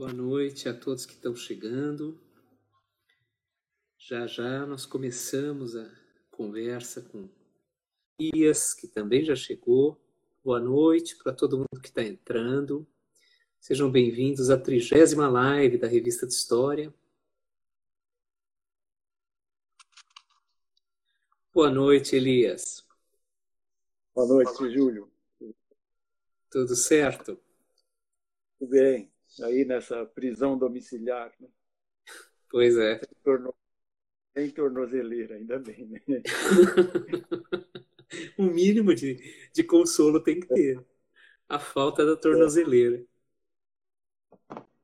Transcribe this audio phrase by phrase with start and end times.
[0.00, 2.18] Boa noite a todos que estão chegando.
[3.98, 5.86] Já já nós começamos a
[6.30, 7.28] conversa com
[8.18, 10.00] Ias, que também já chegou.
[10.42, 12.86] Boa noite para todo mundo que está entrando.
[13.60, 16.94] Sejam bem-vindos à trigésima live da Revista de História.
[21.52, 22.86] Boa noite, Elias.
[24.14, 25.12] Boa noite, Júlio.
[26.50, 27.38] Tudo certo?
[28.58, 29.09] Tudo bem
[29.40, 31.32] aí nessa prisão domiciliar.
[31.38, 31.48] Né?
[32.48, 32.98] Pois é.
[32.98, 33.54] Sem, torno...
[34.34, 36.22] Sem tornozeleira, ainda bem, né?
[38.38, 39.16] o mínimo de,
[39.52, 40.84] de consolo tem que ter.
[41.48, 43.04] A falta da tornozeleira.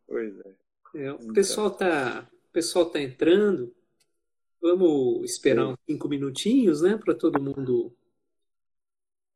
[0.06, 0.54] Pois é.
[0.94, 3.74] é o pessoal tá, o pessoal tá entrando.
[4.60, 7.94] Vamos esperar uns cinco minutinhos, né, para todo mundo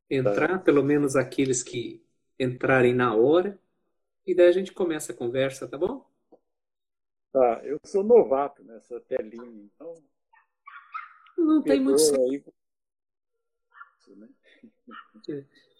[0.08, 0.58] entrar, tá.
[0.58, 2.04] pelo menos aqueles que
[2.38, 3.60] entrarem na hora.
[4.30, 6.08] E daí a gente começa a conversa, tá bom?
[7.32, 9.92] Tá, eu sou novato nessa telinha, então.
[11.36, 12.54] Não tem muito segredo.
[14.06, 14.28] Né?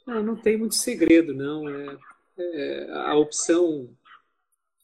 [0.05, 1.69] Não, é, não tem muito segredo, não.
[1.69, 1.99] É,
[2.39, 3.97] é a opção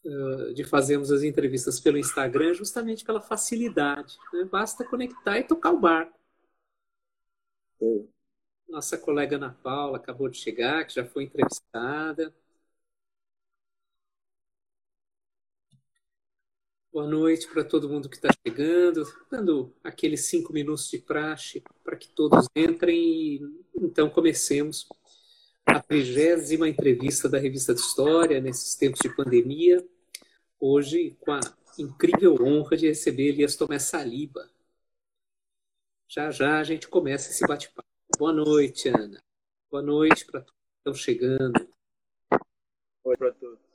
[0.05, 4.17] uh, de fazermos as entrevistas pelo Instagram é justamente pela facilidade.
[4.33, 4.44] Né?
[4.44, 6.17] Basta conectar e tocar o barco.
[7.81, 8.09] Sim.
[8.69, 12.33] Nossa colega Ana Paula acabou de chegar, que já foi entrevistada.
[16.97, 21.94] Boa noite para todo mundo que está chegando, dando aqueles cinco minutos de praxe para
[21.94, 23.42] que todos entrem e
[23.75, 24.88] então comecemos
[25.66, 29.86] a trigésima entrevista da Revista de História nesses tempos de pandemia,
[30.58, 31.41] hoje com a
[31.78, 34.50] incrível honra de receber Elias Tomé Saliba.
[36.08, 37.86] Já já a gente começa esse bate-papo.
[38.19, 39.22] Boa noite, Ana.
[39.70, 41.69] Boa noite para todos que estão chegando.
[43.05, 43.66] Oi para todos.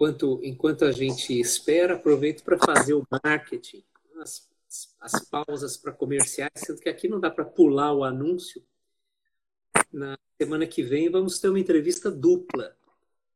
[0.00, 3.84] Enquanto, enquanto a gente espera, aproveito para fazer o marketing,
[4.18, 4.48] as,
[4.98, 8.64] as pausas para comerciais, sendo que aqui não dá para pular o anúncio.
[9.92, 12.74] Na semana que vem vamos ter uma entrevista dupla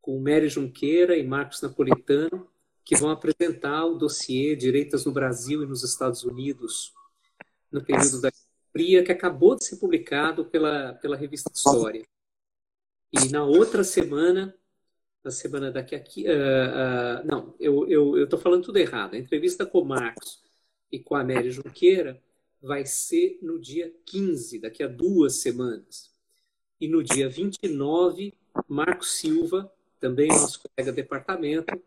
[0.01, 2.49] com Mary Junqueira e Marcos Napolitano,
[2.83, 6.95] que vão apresentar o dossiê Direitas no Brasil e nos Estados Unidos,
[7.71, 8.31] no período da
[8.73, 12.07] Fria, que acabou de ser publicado pela, pela revista História.
[13.13, 14.55] E na outra semana
[15.25, 16.25] na semana daqui aqui.
[16.25, 19.15] Uh, uh, não, eu estou falando tudo errado.
[19.15, 20.43] A entrevista com o Marcos
[20.93, 22.23] e com a Mary Junqueira
[22.61, 26.13] vai ser no dia 15, daqui a duas semanas.
[26.81, 28.35] E no dia 29,
[28.69, 31.81] Marcos Silva, também nosso colega de departamento,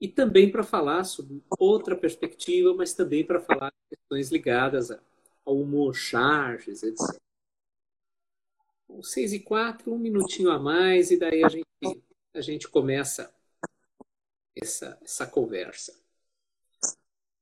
[0.00, 4.90] e também para falar sobre outra perspectiva, mas também para falar de questões ligadas
[5.44, 7.20] ao humor, charges, etc.
[8.88, 11.66] Bom, 6 e 4, um minutinho a mais, e daí a gente
[12.34, 13.34] a gente começa
[14.56, 16.00] essa, essa conversa.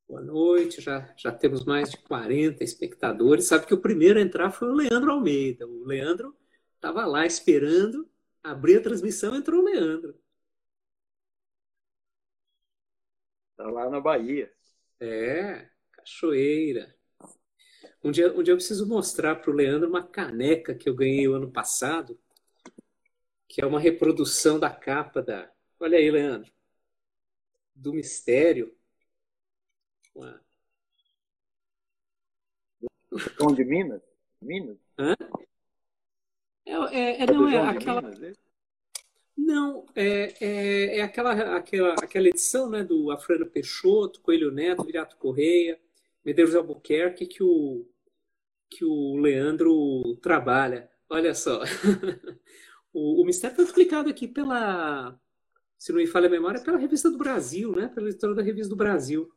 [0.09, 3.47] Boa noite, já, já temos mais de 40 espectadores.
[3.47, 5.67] Sabe que o primeiro a entrar foi o Leandro Almeida.
[5.67, 6.37] O Leandro
[6.75, 8.11] estava lá esperando,
[8.43, 10.19] abrir a transmissão, entrou o Leandro.
[13.53, 14.53] Está lá na Bahia.
[14.99, 16.93] É, cachoeira.
[18.03, 21.28] Um dia, um dia eu preciso mostrar para o Leandro uma caneca que eu ganhei
[21.28, 22.19] o ano passado
[23.50, 25.50] que é uma reprodução da capa da.
[25.81, 26.53] Olha aí, Leandro.
[27.75, 28.72] Do Mistério.
[30.15, 30.41] Uma...
[33.37, 34.00] Tom de Minas?
[34.41, 34.78] Minas?
[34.97, 35.16] Hã?
[36.65, 38.03] É, é, é não, é aquela.
[38.03, 38.33] Minas, é?
[39.37, 45.16] Não, é, é, é, aquela, aquela, aquela edição né, do Afrano Peixoto, Coelho Neto, Virato
[45.16, 45.81] Correia,
[46.25, 47.84] Medeiros Albuquerque que o,
[48.69, 50.89] que o Leandro trabalha.
[51.09, 51.62] Olha só.
[52.93, 55.19] O, o mistério foi publicado aqui pela,
[55.78, 57.89] se não me falha a memória, pela Revista do Brasil, né?
[57.89, 59.33] Pela editora da Revista do Brasil.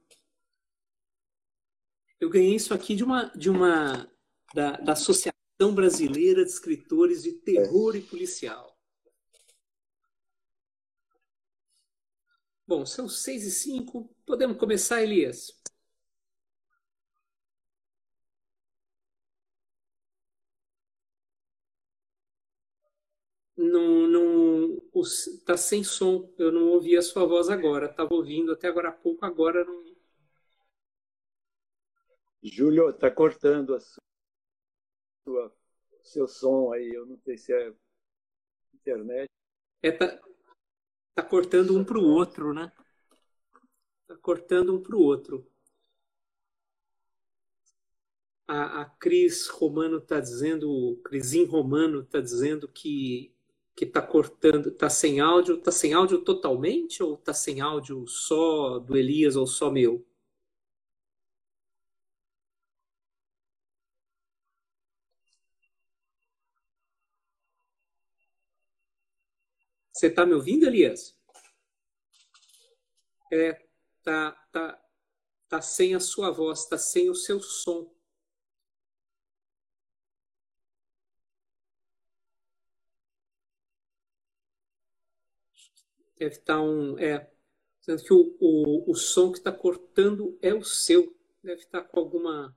[2.19, 4.09] Eu ganhei isso aqui de uma, de uma
[4.53, 5.33] da, da Associação
[5.73, 8.77] Brasileira de Escritores de Terror e Policial.
[12.65, 14.13] Bom, são seis e cinco.
[14.25, 15.62] Podemos começar, Elias?
[23.63, 24.81] Não, não
[25.45, 26.33] tá sem som.
[26.37, 27.87] Eu não ouvi a sua voz agora.
[27.87, 29.83] Estava ouvindo até agora há pouco, agora não.
[32.41, 35.55] Júlio, está cortando a sua,
[36.01, 36.89] seu som aí.
[36.89, 37.73] Eu não sei se é
[38.73, 39.29] internet.
[39.81, 40.21] É, tá,
[41.15, 42.71] tá cortando um para o outro, né?
[44.07, 45.49] Tá cortando um para o outro.
[48.47, 53.32] a, a Cris Romano está dizendo, Crisim Romano está dizendo que
[53.75, 58.79] que está cortando, está sem áudio, está sem áudio totalmente ou está sem áudio só
[58.79, 60.05] do Elias ou só meu?
[69.91, 71.15] Você está me ouvindo, Elias?
[73.31, 73.53] É,
[74.03, 74.81] tá, tá,
[75.47, 77.91] tá sem a sua voz, tá sem o seu som.
[86.17, 86.97] Deve estar tá um.
[86.99, 87.29] É,
[87.81, 91.15] sendo que o, o, o som que está cortando é o seu.
[91.43, 92.55] Deve estar tá com alguma.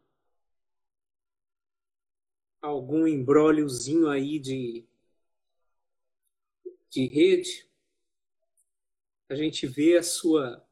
[2.60, 4.86] algum embróliozinho aí de,
[6.90, 7.68] de rede.
[9.28, 10.64] A gente vê a sua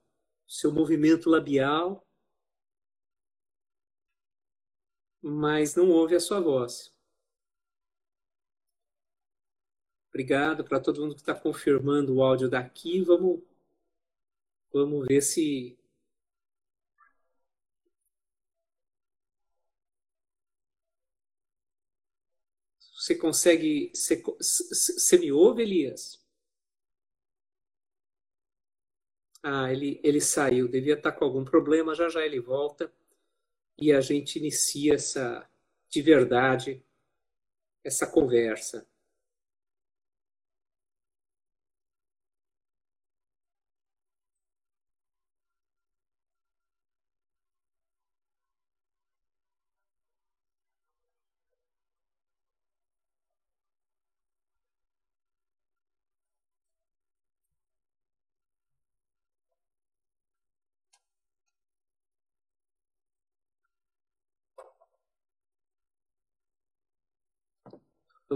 [0.46, 2.06] seu movimento labial,
[5.20, 6.93] mas não ouve a sua voz.
[10.14, 13.02] Obrigado para todo mundo que está confirmando o áudio daqui.
[13.02, 13.40] Vamos,
[14.70, 15.74] vamos ver se
[22.94, 23.90] você consegue.
[23.94, 26.18] Você, você me ouve, Elias?
[29.44, 32.90] Ah, ele, ele saiu, devia estar com algum problema, já já ele volta
[33.78, 35.48] e a gente inicia essa,
[35.90, 36.82] de verdade,
[37.84, 38.84] essa conversa.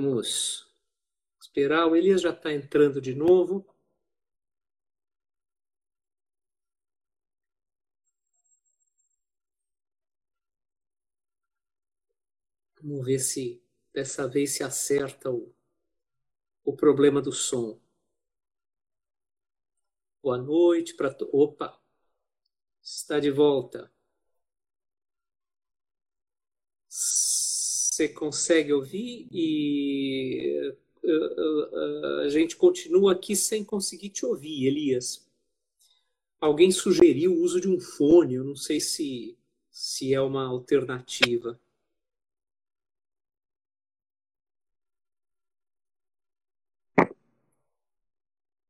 [0.01, 0.73] Vamos
[1.41, 1.89] esperar.
[1.89, 3.67] O Elias já está entrando de novo.
[12.81, 13.61] Vamos ver se
[13.93, 15.53] dessa vez se acerta o,
[16.65, 17.81] o problema do som.
[20.23, 21.13] Boa noite para.
[21.33, 21.77] Opa!
[22.81, 23.93] Está de volta.
[27.99, 30.73] Você consegue ouvir e
[31.03, 35.27] uh, uh, a gente continua aqui sem conseguir te ouvir, Elias.
[36.41, 39.37] Alguém sugeriu o uso de um fone, eu não sei se,
[39.69, 41.59] se é uma alternativa.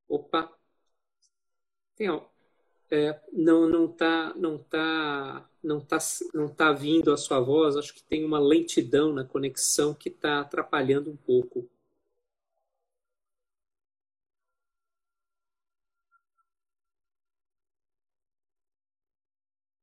[0.08, 0.50] Opa!
[1.96, 2.08] Tem,
[2.90, 5.99] é, não não tá não tá não tá
[6.35, 7.76] não tá vindo a sua voz.
[7.76, 11.69] Acho que tem uma lentidão na conexão que está atrapalhando um pouco.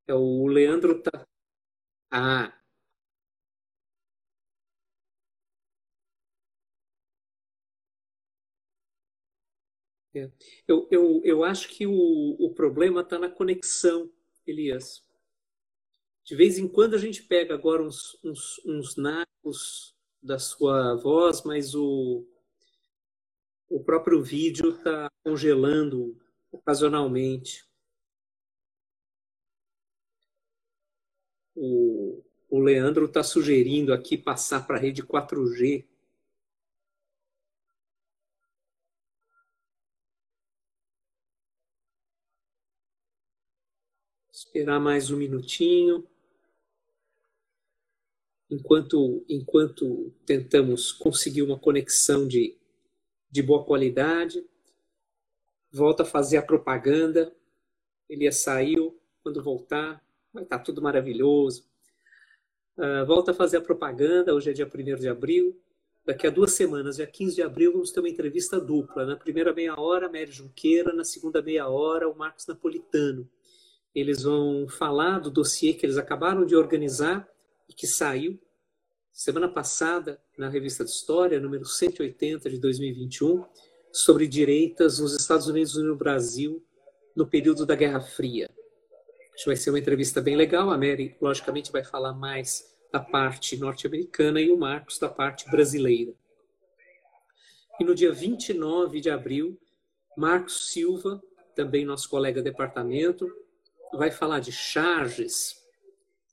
[0.07, 1.25] É o Leandro tá
[2.11, 2.53] ah
[10.15, 10.31] É.
[10.65, 11.91] Eu, eu, eu acho que o,
[12.39, 14.09] o problema está na conexão,
[14.47, 15.05] Elias.
[16.23, 19.93] De vez em quando a gente pega agora uns, uns, uns nacos
[20.23, 22.25] da sua voz, mas o,
[23.69, 26.17] o próprio vídeo está congelando
[26.49, 27.65] ocasionalmente.
[31.53, 35.85] O, o Leandro está sugerindo aqui passar para a rede 4G
[44.55, 46.07] Esperar mais um minutinho.
[48.49, 52.57] Enquanto, enquanto tentamos conseguir uma conexão de,
[53.29, 54.47] de boa qualidade,
[55.69, 57.35] volta a fazer a propaganda.
[58.07, 61.67] Ele saiu, quando voltar, vai estar tudo maravilhoso.
[62.77, 65.61] Uh, volta a fazer a propaganda, hoje é dia 1 de abril.
[66.05, 69.05] Daqui a duas semanas, dia 15 de abril, vamos ter uma entrevista dupla.
[69.05, 73.29] Na primeira meia hora, Mério Junqueira, na segunda meia hora, o Marcos Napolitano.
[73.95, 77.25] Eles vão falar do dossiê que eles acabaram de organizar
[77.69, 78.37] e que saiu
[79.11, 83.45] semana passada na revista de História, número 180 de 2021,
[83.93, 86.61] sobre direitas nos Estados Unidos e no Brasil
[87.15, 88.49] no período da Guerra Fria.
[89.33, 90.69] Acho que vai ser uma entrevista bem legal.
[90.69, 96.13] A Mary, logicamente, vai falar mais da parte norte-americana e o Marcos da parte brasileira.
[97.79, 99.57] E no dia 29 de abril,
[100.17, 101.21] Marcos Silva,
[101.55, 103.29] também nosso colega departamento,
[103.97, 105.63] vai falar de charges,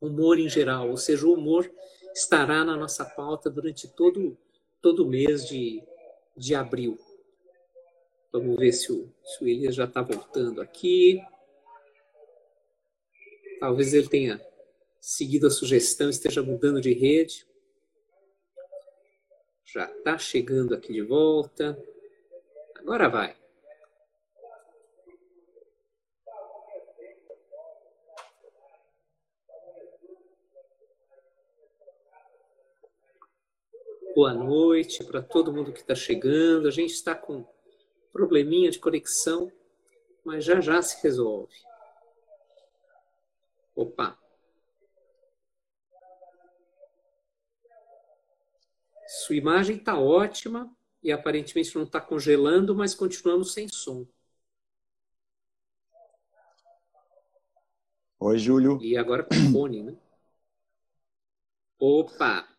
[0.00, 1.71] humor em geral, ou seja, o humor
[2.14, 4.37] estará na nossa pauta durante todo,
[4.81, 5.83] todo mês de,
[6.37, 6.99] de abril.
[8.33, 11.21] Vamos ver se o, se o Elias já está voltando aqui.
[13.61, 14.40] Talvez ele tenha
[15.00, 17.47] seguido a sugestão, esteja mudando de rede.
[19.64, 21.78] Já está chegando aqui de volta.
[22.76, 23.42] Agora vai.
[34.14, 36.69] Boa noite para todo mundo que está chegando.
[36.69, 37.47] A gente está com
[38.12, 39.50] probleminha de conexão,
[40.23, 41.54] mas já já se resolve.
[43.75, 44.19] Opa!
[49.07, 50.71] Sua imagem está ótima
[51.02, 54.07] e aparentemente não está congelando, mas continuamos sem som.
[58.21, 58.78] Oi, Júlio.
[58.83, 59.97] E agora com fone, né?
[61.78, 62.51] Opa!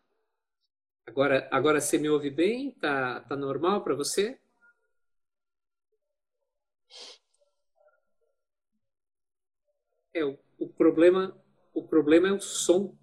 [1.06, 2.72] Agora, agora você me ouve bem?
[2.72, 4.38] Tá, tá normal para você?
[10.14, 11.36] É, o, o, problema,
[11.74, 12.96] o problema é o som.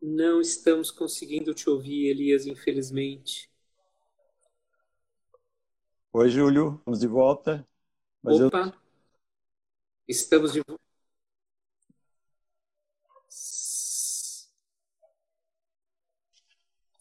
[0.00, 3.50] Não estamos conseguindo te ouvir, Elias, infelizmente.
[6.12, 7.68] Oi, Júlio, estamos de volta.
[8.22, 8.72] Mas Opa, eu...
[10.08, 10.87] estamos de volta.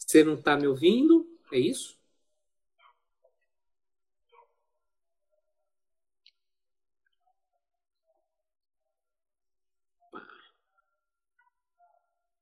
[0.08, 1.28] Você não está me ouvindo?
[1.52, 1.98] É isso?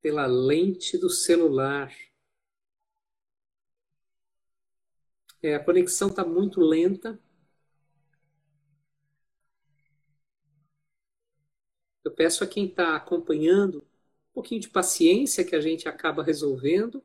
[0.06, 1.92] pela lente do celular.
[5.42, 7.20] É, a conexão está muito lenta.
[12.04, 17.04] Eu peço a quem está acompanhando um pouquinho de paciência que a gente acaba resolvendo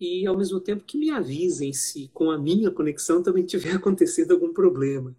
[0.00, 4.32] e ao mesmo tempo que me avisem se com a minha conexão também tiver acontecido
[4.34, 5.14] algum problema.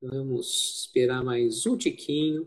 [0.00, 2.46] Vamos esperar mais um tiquinho.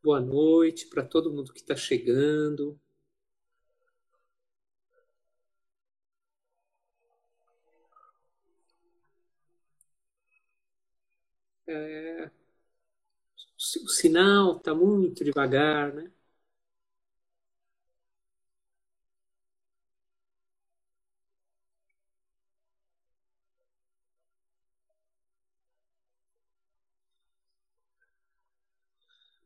[0.00, 2.78] Boa noite para todo mundo que está chegando.
[11.66, 12.30] É,
[13.82, 16.08] o sinal está muito devagar, né?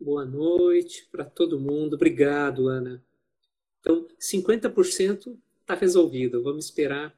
[0.01, 1.95] Boa noite para todo mundo.
[1.95, 3.01] Obrigado, Ana.
[3.81, 6.43] Então, 50% está resolvido.
[6.43, 7.17] Vamos esperar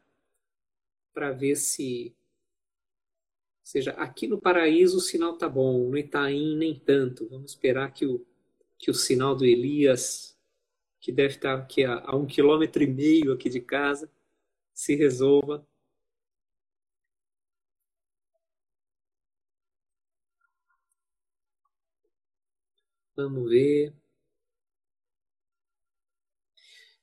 [1.15, 2.15] para ver se.
[3.63, 7.29] Seja, aqui no Paraíso o sinal tá bom, no Itaim nem tanto.
[7.29, 8.27] Vamos esperar que o,
[8.79, 10.37] que o sinal do Elias,
[11.01, 14.11] que deve estar aqui a, a um quilômetro e meio aqui de casa,
[14.75, 15.67] se resolva.
[23.15, 23.95] Vamos ver.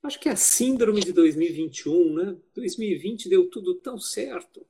[0.01, 2.37] Acho que é a síndrome de 2021, né?
[2.55, 4.65] 2020 deu tudo tão certo.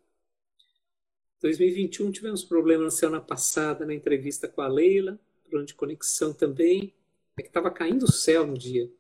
[1.42, 5.20] 2021 tivemos problema na semana passada na entrevista com a Leila,
[5.66, 6.94] de conexão também.
[7.38, 8.92] É que estava caindo o céu no dia.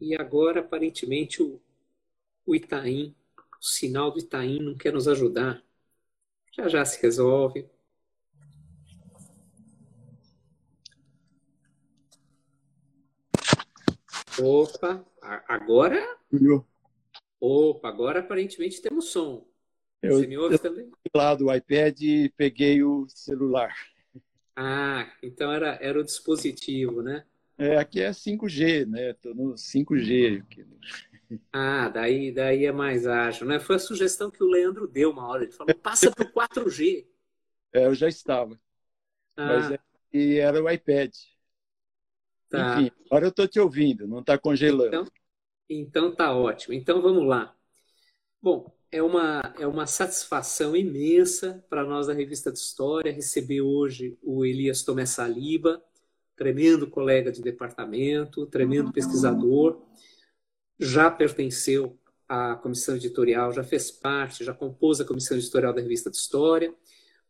[0.00, 1.60] E agora, aparentemente, o,
[2.46, 3.14] o Itaim,
[3.60, 5.62] o sinal do Itaim não quer nos ajudar.
[6.52, 7.68] Já já se resolve.
[14.40, 15.04] Opa,
[15.46, 16.18] agora.
[17.38, 19.46] Opa, agora aparentemente temos som.
[20.06, 20.90] Eu, eu, também?
[21.14, 23.74] Lá do iPad e peguei o celular.
[24.56, 27.24] Ah, então era, era o dispositivo, né?
[27.56, 29.10] É, aqui é 5G, né?
[29.10, 30.42] Estou no 5G.
[30.42, 30.66] Aqui.
[31.52, 33.58] Ah, daí, daí é mais ágil, né?
[33.58, 35.44] Foi a sugestão que o Leandro deu uma hora.
[35.44, 37.06] Ele falou, passa para o 4G.
[37.72, 38.58] É, eu já estava.
[39.36, 39.46] Ah.
[39.46, 39.78] Mas é,
[40.12, 41.12] e era o iPad.
[42.48, 42.80] Tá.
[42.80, 44.86] Enfim, agora eu estou te ouvindo, não está congelando.
[44.86, 45.06] Então,
[45.68, 46.74] então tá ótimo.
[46.74, 47.56] Então vamos lá.
[48.40, 54.16] Bom, é uma, é uma satisfação imensa para nós da Revista de História receber hoje
[54.22, 55.82] o Elias Tomé Saliba,
[56.36, 59.82] tremendo colega de departamento, tremendo pesquisador,
[60.78, 61.98] já pertenceu
[62.28, 66.72] à comissão editorial, já fez parte, já compôs a comissão editorial da Revista de História,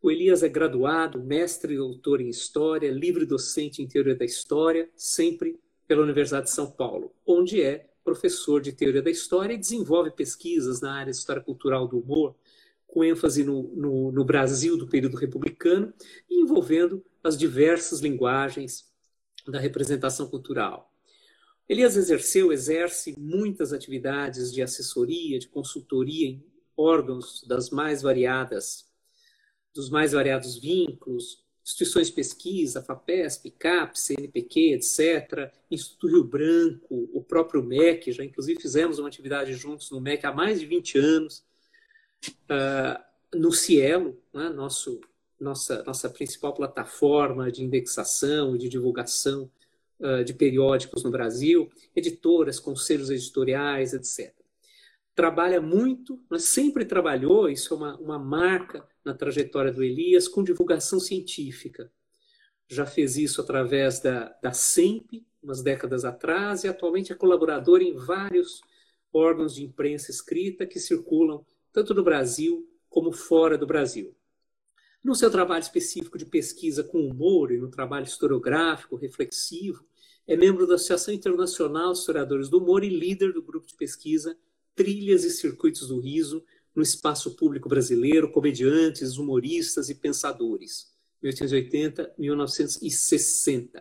[0.03, 4.91] o Elias é graduado, mestre e doutor em História, livre docente em Teoria da História,
[4.95, 10.11] sempre pela Universidade de São Paulo, onde é professor de teoria da história e desenvolve
[10.11, 12.37] pesquisas na área de história cultural do humor,
[12.87, 15.93] com ênfase no, no, no Brasil do período republicano
[16.31, 18.93] envolvendo as diversas linguagens
[19.49, 20.93] da representação cultural.
[21.69, 26.45] Elias exerceu, exerce muitas atividades de assessoria, de consultoria em
[26.77, 28.87] órgãos das mais variadas,
[29.75, 37.23] dos mais variados vínculos, instituições de pesquisa, FAPESP, CAP, CNPq, etc., Instituto Rio Branco, o
[37.23, 41.43] próprio MEC, já inclusive fizemos uma atividade juntos no MEC há mais de 20 anos,
[42.51, 43.03] uh,
[43.35, 45.01] no Cielo, né, nosso,
[45.41, 49.51] nossa, nossa principal plataforma de indexação e de divulgação
[50.01, 54.35] uh, de periódicos no Brasil, editoras, conselhos editoriais, etc.
[55.15, 60.43] Trabalha muito, mas sempre trabalhou, isso é uma, uma marca na trajetória do Elias com
[60.43, 61.91] divulgação científica.
[62.69, 67.95] Já fez isso através da, da SEMP, umas décadas atrás, e atualmente é colaborador em
[67.95, 68.63] vários
[69.13, 74.17] órgãos de imprensa escrita que circulam tanto no Brasil como fora do Brasil.
[75.03, 79.85] No seu trabalho específico de pesquisa com humor e no trabalho historiográfico, reflexivo,
[80.27, 84.39] é membro da Associação Internacional de Historiadores do Humor e líder do grupo de pesquisa
[84.75, 86.43] Trilhas e Circuitos do Riso,
[86.75, 93.81] no espaço público brasileiro, comediantes, humoristas e pensadores, 1880-1960.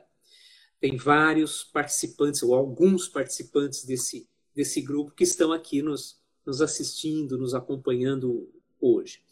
[0.79, 7.35] Tem vários participantes, ou alguns participantes desse, desse grupo, que estão aqui nos, nos assistindo,
[7.37, 8.47] nos acompanhando
[8.79, 9.23] hoje.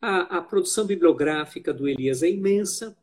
[0.00, 2.96] A, a produção bibliográfica do Elias é imensa,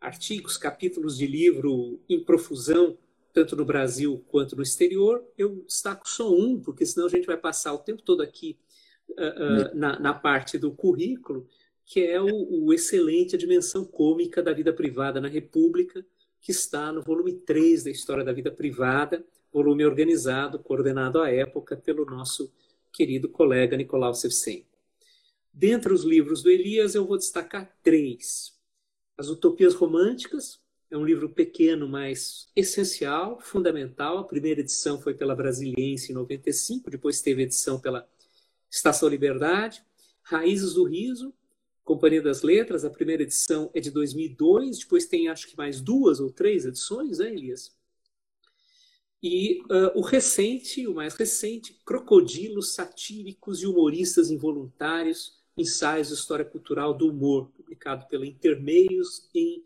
[0.00, 2.96] artigos, capítulos de livro em profusão,
[3.32, 5.24] tanto no Brasil quanto no exterior.
[5.36, 8.56] Eu destaco só um, porque senão a gente vai passar o tempo todo aqui
[9.18, 11.48] uh, na, na, parte do currículo,
[11.84, 16.04] que é o, o, excelente A Dimensão Cômica da Vida Privada na República,
[16.40, 21.76] que está no volume 3 da História da Vida Privada, volume organizado, coordenado à época
[21.76, 22.52] pelo nosso
[22.92, 24.66] querido colega Nicolau Sevcen.
[25.52, 28.52] Dentre os livros do Elias, eu vou destacar três.
[29.16, 30.60] As Utopias Românticas,
[30.94, 34.18] é um livro pequeno, mas essencial, fundamental.
[34.18, 38.08] A primeira edição foi pela Brasiliense em 95, depois teve edição pela
[38.74, 39.84] Estação Liberdade,
[40.22, 41.32] Raízes do Riso,
[41.84, 46.18] Companhia das Letras, a primeira edição é de 2002, depois tem acho que mais duas
[46.18, 47.76] ou três edições, né, Elias?
[49.22, 56.44] E uh, o recente, o mais recente, Crocodilos Satíricos e Humoristas Involuntários, Ensaios de História
[56.44, 59.62] Cultural do Humor, publicado pela Intermeios em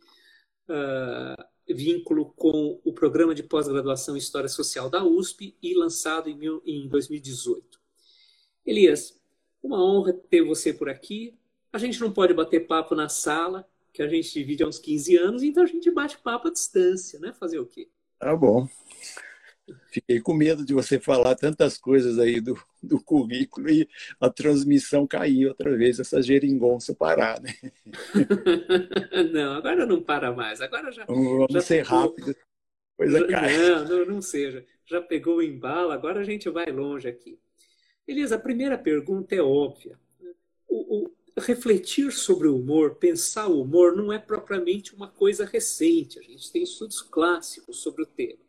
[0.69, 6.37] uh, vínculo com o Programa de Pós-Graduação em História Social da USP e lançado em,
[6.37, 7.78] mil, em 2018.
[8.69, 9.19] Elias,
[9.63, 11.35] uma honra ter você por aqui.
[11.73, 15.17] A gente não pode bater papo na sala, que a gente divide há uns 15
[15.17, 17.33] anos, então a gente bate papo à distância, né?
[17.33, 17.89] Fazer o quê?
[18.19, 18.69] Tá bom.
[19.91, 23.89] Fiquei com medo de você falar tantas coisas aí do, do currículo e
[24.21, 27.55] a transmissão cair outra vez, essa geringonça parar, né?
[29.33, 30.61] não, agora não para mais.
[30.61, 31.07] Agora já.
[31.07, 32.01] Vamos já ser pegou...
[32.01, 32.37] rápido.
[32.99, 33.57] Coisa cai.
[33.57, 34.65] Não, não, não seja.
[34.85, 37.39] Já pegou o embalo, agora a gente vai longe aqui.
[38.09, 40.01] Elias, a primeira pergunta é óbvia.
[40.67, 46.19] O, o, refletir sobre o humor, pensar o humor, não é propriamente uma coisa recente.
[46.19, 48.41] A gente tem estudos clássicos sobre o tema.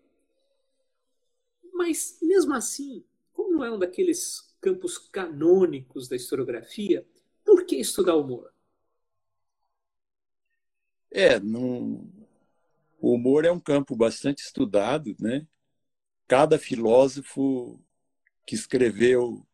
[1.73, 7.05] Mas, mesmo assim, como não é um daqueles campos canônicos da historiografia,
[7.43, 8.53] por que estudar humor?
[11.11, 12.09] É, não...
[13.01, 15.45] o humor é um campo bastante estudado, né?
[16.29, 17.77] Cada filósofo
[18.45, 19.45] que escreveu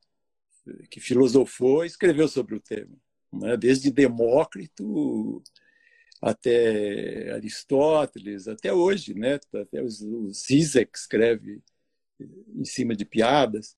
[0.89, 2.95] que filosofou e escreveu sobre o tema,
[3.31, 3.57] né?
[3.57, 5.41] desde Demócrito
[6.21, 9.39] até Aristóteles, até hoje, né?
[9.53, 9.89] até o
[10.31, 11.61] Zizek escreve
[12.55, 13.75] em cima de piadas,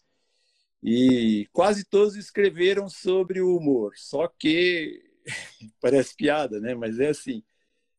[0.81, 5.03] e quase todos escreveram sobre o humor, só que
[5.81, 6.75] parece piada, né?
[6.75, 7.43] mas é assim,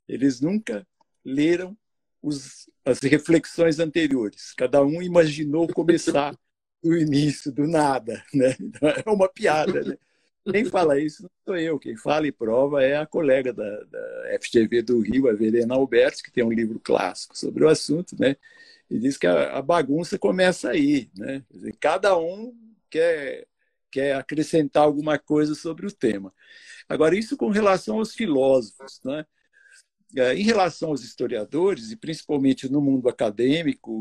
[0.07, 0.87] eles nunca
[1.25, 1.77] leram
[2.23, 6.39] os, as reflexões anteriores, cada um imaginou começar
[6.83, 8.57] do início, do nada, né?
[9.05, 9.99] É uma piada, né?
[10.51, 14.39] Quem fala isso não sou eu, quem fala e prova é a colega da, da
[14.41, 18.37] FGV do Rio, a Verena Alberti, que tem um livro clássico sobre o assunto, né?
[18.91, 21.45] E diz que a, a bagunça começa aí, né?
[21.51, 22.55] Dizer, cada um
[22.89, 23.47] quer,
[23.91, 26.33] quer acrescentar alguma coisa sobre o tema.
[26.89, 29.27] Agora, isso com relação aos filósofos, né?
[30.17, 33.93] É, em relação aos historiadores, e principalmente no mundo acadêmico,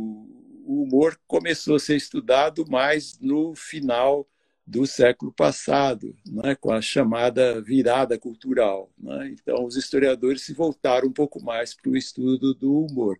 [0.65, 4.27] o humor começou a ser estudado mais no final
[4.65, 8.91] do século passado, né, com a chamada virada cultural.
[8.97, 9.29] Né?
[9.29, 13.17] Então, os historiadores se voltaram um pouco mais para o estudo do humor.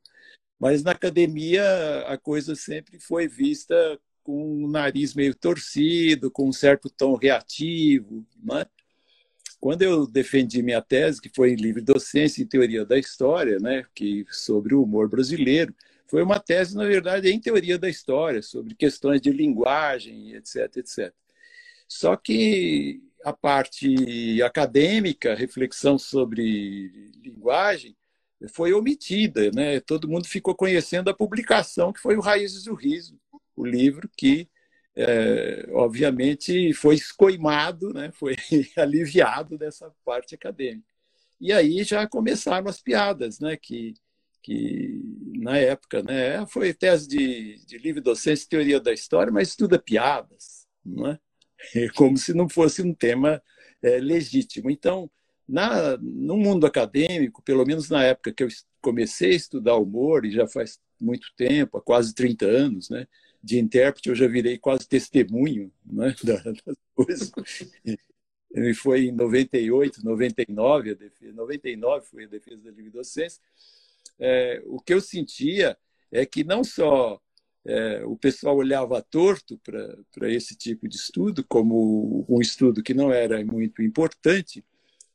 [0.60, 1.64] Mas na academia
[2.08, 3.76] a coisa sempre foi vista
[4.24, 8.26] com o nariz meio torcido, com um certo tom reativo.
[8.44, 8.66] Né?
[9.60, 13.84] Quando eu defendi minha tese, que foi em livre docência em teoria da história, né,
[13.94, 15.74] que sobre o humor brasileiro,
[16.06, 21.14] foi uma tese, na verdade, em teoria da história, sobre questões de linguagem, etc, etc.
[21.88, 27.96] Só que a parte acadêmica, reflexão sobre linguagem,
[28.54, 29.80] foi omitida, né?
[29.80, 33.20] Todo mundo ficou conhecendo a publicação que foi o Raízes do Riso,
[33.56, 34.48] o livro que
[35.00, 38.12] é, obviamente foi escoimado, né?
[38.12, 38.36] Foi
[38.76, 40.88] aliviado dessa parte acadêmica.
[41.40, 43.56] E aí já começaram as piadas, né?
[43.56, 43.94] Que
[44.42, 45.02] que
[45.40, 46.46] na época, né?
[46.48, 51.08] Foi tese de, de livre docência teoria da história, mas estuda piadas, não
[51.76, 51.90] é?
[51.96, 53.42] Como se não fosse um tema
[53.84, 54.72] é, legítimo.
[54.72, 55.12] Então
[55.48, 58.50] na, no mundo acadêmico, pelo menos na época que eu
[58.82, 63.08] comecei a estudar humor, e já faz muito tempo, há quase 30 anos, né,
[63.48, 67.32] de intérprete, eu já virei quase testemunho né, das coisas.
[68.54, 73.42] E foi em 98, 99, a defesa, 99 foi a defesa da livre docência.
[74.20, 75.78] É, o que eu sentia
[76.12, 77.22] é que não só
[77.66, 83.14] é, o pessoal olhava torto para esse tipo de estudo, como um estudo que não
[83.14, 84.64] era muito importante,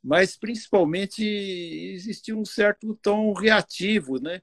[0.03, 4.41] mas principalmente existia um certo tom reativo, né?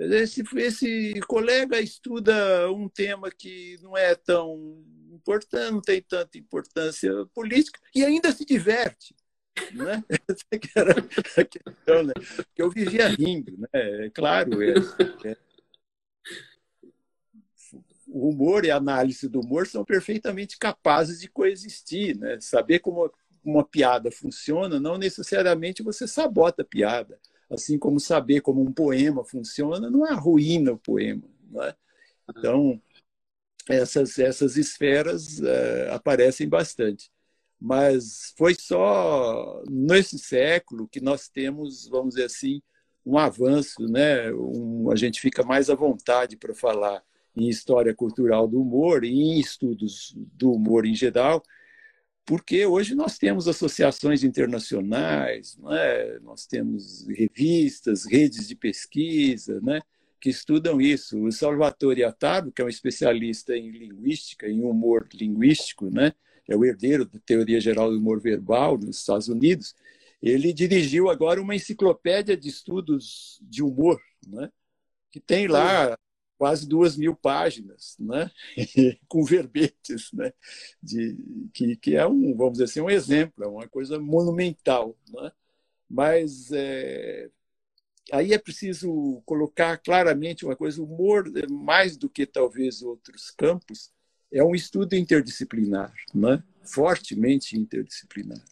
[0.00, 4.82] Esse, esse colega estuda um tema que não é tão
[5.12, 9.14] importante, não tem tanta importância política e ainda se diverte.
[9.72, 10.02] Né?
[10.58, 12.14] Que era a questão, né?
[12.56, 14.06] Eu vivia rindo, né?
[14.06, 14.74] É claro, é,
[15.24, 15.36] é,
[18.08, 22.38] o humor e a análise do humor são perfeitamente capazes de coexistir, né?
[22.40, 23.12] Saber como
[23.44, 27.18] uma piada funciona, não necessariamente você sabota a piada.
[27.50, 31.22] Assim como saber como um poema funciona não arruína o poema.
[31.62, 31.74] É?
[32.30, 32.80] Então,
[33.68, 37.10] essas, essas esferas uh, aparecem bastante.
[37.60, 42.62] Mas foi só nesse século que nós temos, vamos dizer assim,
[43.04, 44.32] um avanço, né?
[44.32, 47.02] Um, a gente fica mais à vontade para falar
[47.36, 51.42] em história cultural do humor e em estudos do humor em geral,
[52.30, 56.20] porque hoje nós temos associações internacionais, é?
[56.20, 59.80] nós temos revistas, redes de pesquisa, né?
[60.20, 61.20] que estudam isso.
[61.24, 66.12] O Salvatore Attaro, que é um especialista em linguística, em humor linguístico, né?
[66.48, 69.74] é o herdeiro da teoria geral do humor verbal nos Estados Unidos,
[70.22, 74.48] ele dirigiu agora uma enciclopédia de estudos de humor, né?
[75.10, 75.98] que tem lá
[76.40, 78.30] quase duas mil páginas, né?
[79.06, 80.32] com verbetes, né?
[80.82, 81.14] De,
[81.52, 84.96] que, que é um, vamos dizer assim, um exemplo, é uma coisa monumental.
[85.12, 85.30] Né?
[85.86, 87.28] Mas é,
[88.10, 93.30] aí é preciso colocar claramente uma coisa: o humor, é mais do que talvez outros
[93.30, 93.92] campos,
[94.32, 96.42] é um estudo interdisciplinar, né?
[96.62, 98.42] fortemente interdisciplinar.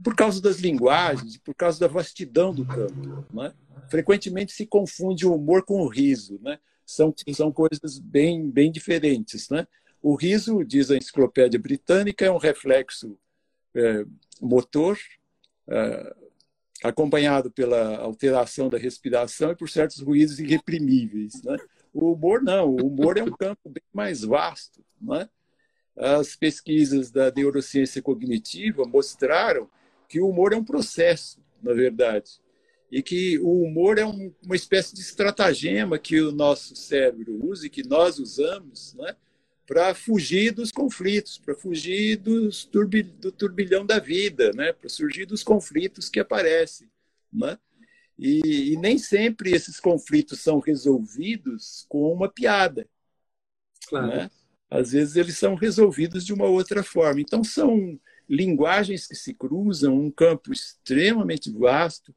[0.00, 3.26] Por causa das linguagens, por causa da vastidão do campo.
[3.32, 3.52] Né?
[3.90, 6.38] Frequentemente se confunde o humor com o riso.
[6.40, 6.60] Né?
[6.86, 9.50] São, são coisas bem, bem diferentes.
[9.50, 9.66] Né?
[10.00, 13.18] O riso, diz a enciclopédia britânica, é um reflexo
[13.74, 14.04] é,
[14.40, 14.96] motor,
[15.68, 16.14] é,
[16.84, 21.42] acompanhado pela alteração da respiração e por certos ruídos irreprimíveis.
[21.42, 21.56] Né?
[21.92, 24.84] O humor não, o humor é um campo bem mais vasto.
[25.00, 25.28] Né?
[25.96, 29.68] As pesquisas da neurociência cognitiva mostraram
[30.08, 32.40] que o humor é um processo, na verdade
[32.90, 37.66] e que o humor é um, uma espécie de estratagema que o nosso cérebro usa
[37.66, 39.16] e que nós usamos né,
[39.66, 45.26] para fugir dos conflitos, para fugir dos turbi, do turbilhão da vida, né, para surgir
[45.26, 46.88] dos conflitos que aparecem.
[47.32, 47.58] Né?
[48.18, 52.88] E, e, nem sempre esses conflitos são resolvidos com uma piada.
[53.88, 54.06] Claro.
[54.06, 54.30] Né?
[54.70, 57.20] Às vezes eles são resolvidos de uma outra forma.
[57.20, 62.14] Então são linguagens que se cruzam, um campo extremamente vasto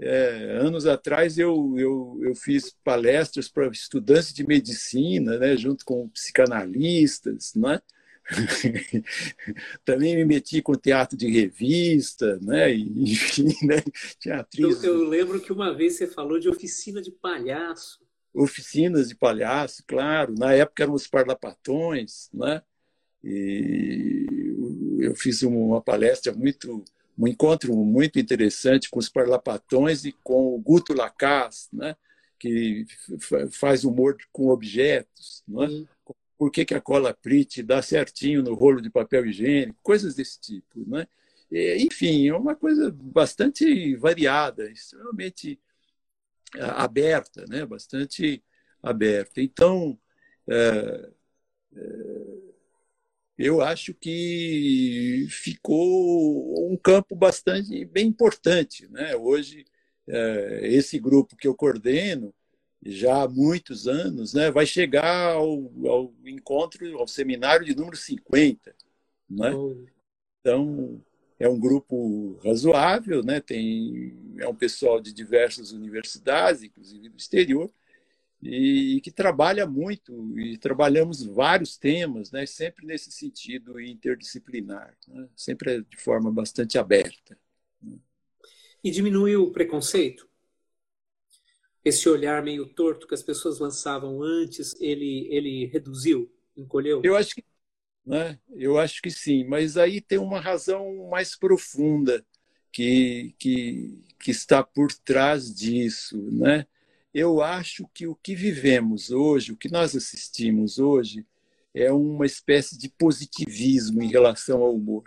[0.00, 6.08] é, anos atrás eu, eu, eu fiz palestras para estudantes de medicina, né, junto com
[6.08, 7.80] psicanalistas, né?
[9.84, 12.74] Também me meti com teatro de revista, né?
[12.74, 13.82] enfim, né?
[14.20, 14.84] Tinha atriz...
[14.84, 17.98] eu, eu lembro que uma vez você falou de oficina de palhaço.
[18.34, 20.34] Oficinas de palhaço, claro.
[20.36, 22.62] Na época eram os parlapatões, né?
[23.24, 24.26] E
[25.00, 26.84] eu fiz uma palestra muito
[27.18, 31.96] um encontro muito interessante com os parlapatões e com o Guto Lacaz, né?
[32.38, 32.86] que
[33.50, 35.42] faz humor com objetos.
[35.48, 35.84] Né?
[36.38, 39.80] Por que, que a cola Prit dá certinho no rolo de papel higiênico?
[39.82, 40.88] Coisas desse tipo.
[40.88, 41.08] Né?
[41.50, 45.58] E, enfim, é uma coisa bastante variada, extremamente
[46.76, 47.66] aberta, né?
[47.66, 48.44] bastante
[48.80, 49.42] aberta.
[49.42, 49.98] Então,
[50.48, 51.10] é,
[51.74, 52.07] é,
[53.38, 58.88] eu acho que ficou um campo bastante bem importante.
[58.90, 59.14] Né?
[59.14, 59.64] Hoje,
[60.08, 62.34] é, esse grupo que eu coordeno,
[62.84, 68.74] já há muitos anos, né, vai chegar ao, ao encontro, ao seminário de número 50.
[69.30, 69.52] Né?
[70.40, 71.00] Então,
[71.38, 73.40] é um grupo razoável, né?
[73.40, 77.70] Tem é um pessoal de diversas universidades, inclusive do exterior,
[78.40, 82.46] e que trabalha muito e trabalhamos vários temas, né?
[82.46, 85.28] Sempre nesse sentido interdisciplinar, né?
[85.34, 87.36] sempre de forma bastante aberta.
[87.82, 87.98] Né?
[88.82, 90.28] E diminui o preconceito?
[91.84, 97.00] Esse olhar meio torto que as pessoas lançavam antes, ele ele reduziu, encolheu?
[97.02, 97.44] Eu acho que
[98.08, 98.38] né?
[98.50, 102.24] Eu acho que sim, mas aí tem uma razão mais profunda
[102.72, 106.16] que, que, que está por trás disso.
[106.32, 106.66] Né?
[107.12, 111.26] Eu acho que o que vivemos hoje, o que nós assistimos hoje,
[111.74, 115.04] é uma espécie de positivismo em relação ao humor.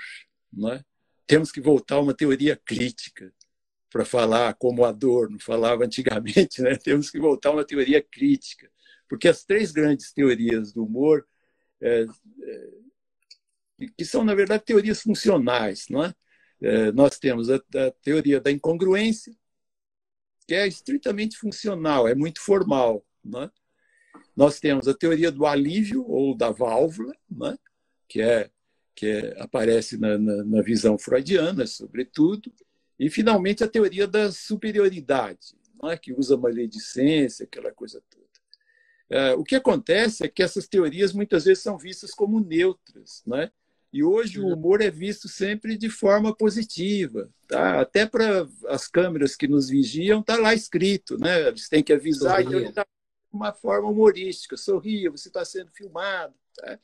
[0.51, 0.83] Né?
[1.27, 3.33] Temos que voltar a uma teoria crítica
[3.91, 6.75] para falar como Adorno falava antigamente, né?
[6.81, 8.71] temos que voltar a uma teoria crítica,
[9.07, 11.27] porque as três grandes teorias do humor
[11.81, 12.05] é,
[12.43, 15.87] é, que são, na verdade, teorias funcionais.
[15.89, 16.13] Não é?
[16.61, 19.35] é nós temos a, a, teoria da incongruência,
[20.51, 23.05] que é estritamente funcional, é muito formal.
[23.23, 23.51] Não é?
[24.35, 27.57] Nós temos a teoria do alívio ou da válvula, não é?
[28.05, 28.51] que, é,
[28.93, 32.51] que é, aparece na, na, na visão freudiana, sobretudo,
[32.99, 35.95] e, finalmente, a teoria da superioridade, não é?
[35.95, 38.27] que usa maledicência, aquela coisa toda.
[39.09, 43.49] É, o que acontece é que essas teorias muitas vezes são vistas como neutras, né?
[43.93, 47.81] E hoje o humor é visto sempre de forma positiva, tá?
[47.81, 51.49] Até para as câmeras que nos vigiam tá lá escrito, né?
[51.49, 52.47] Eles têm que avisar, Sorria.
[52.47, 56.79] então ele está de uma forma humorística, sorria, você está sendo filmado, tá?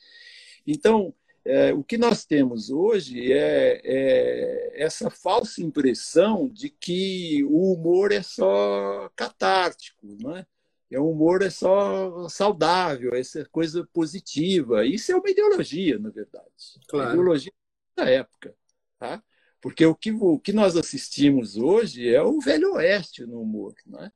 [0.66, 1.14] Então,
[1.46, 8.12] é, o que nós temos hoje é, é, essa falsa impressão de que o humor
[8.12, 10.46] é só catártico, não é?
[10.90, 14.86] É um humor é só saudável, essa coisa positiva.
[14.86, 16.48] Isso é uma ideologia, na verdade.
[16.88, 17.12] Claro.
[17.12, 17.52] ideologia
[17.96, 18.56] da época.
[18.98, 19.22] Tá?
[19.62, 23.76] Porque o que, o que nós assistimos hoje é o velho oeste no humor.
[23.86, 24.12] Né?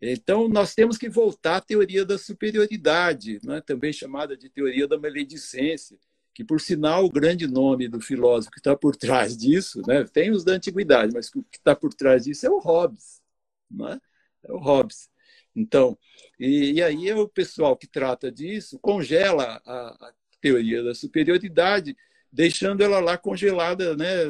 [0.00, 3.60] Então, nós temos que voltar à teoria da superioridade, né?
[3.60, 5.98] também chamada de teoria da maledicência,
[6.32, 10.04] que, por sinal, o grande nome do filósofo que está por trás disso, né?
[10.04, 13.22] tem os da antiguidade, mas o que está por trás disso é o Hobbes.
[13.70, 14.00] Né?
[14.44, 15.10] É o Hobbes.
[15.56, 15.98] Então,
[16.38, 21.96] e, e aí o pessoal que trata disso congela a, a teoria da superioridade,
[22.30, 24.24] deixando ela lá congelada, né,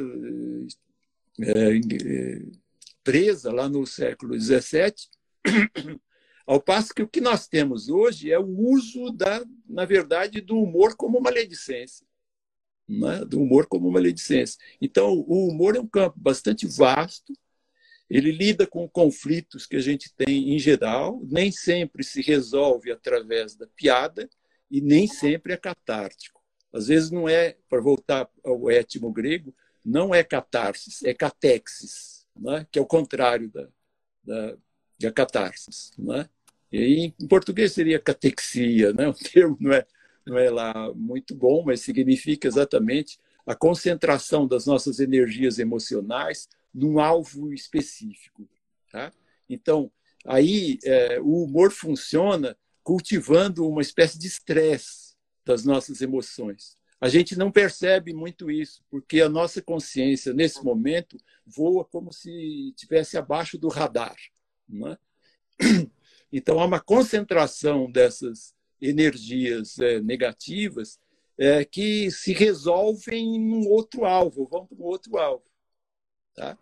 [1.41, 2.41] é, é,
[3.03, 4.93] presa lá no século XVII,
[6.47, 10.57] ao passo que o que nós temos hoje é o uso da, na verdade, do
[10.57, 12.07] humor como maledicência.
[12.87, 13.25] Né?
[13.25, 14.57] Do humor como maledicência.
[14.81, 17.33] Então, o humor é um campo bastante vasto,
[18.09, 23.55] ele lida com conflitos que a gente tem em geral, nem sempre se resolve através
[23.55, 24.29] da piada
[24.71, 26.41] e nem sempre é catártico.
[26.71, 32.65] Às vezes não é, para voltar ao étimo grego, não é catarsis, é catexis, é?
[32.71, 33.67] que é o contrário da,
[34.23, 34.57] da,
[34.99, 35.91] da catarsis.
[36.15, 36.29] É?
[36.71, 39.07] E em português seria catexia, né?
[39.09, 39.85] o termo não é,
[40.25, 46.99] não é lá muito bom, mas significa exatamente a concentração das nossas energias emocionais num
[46.99, 48.47] alvo específico.
[48.91, 49.11] Tá?
[49.49, 49.91] Então,
[50.25, 56.77] aí é, o humor funciona cultivando uma espécie de estresse das nossas emoções.
[56.99, 62.69] A gente não percebe muito isso, porque a nossa consciência, nesse momento, voa como se
[62.69, 64.15] estivesse abaixo do radar.
[64.69, 64.97] É?
[66.29, 70.99] Então, há uma concentração dessas energias é, negativas
[71.37, 75.45] é, que se resolvem em um outro alvo, vão para um outro alvo.
[76.37, 76.55] Tá?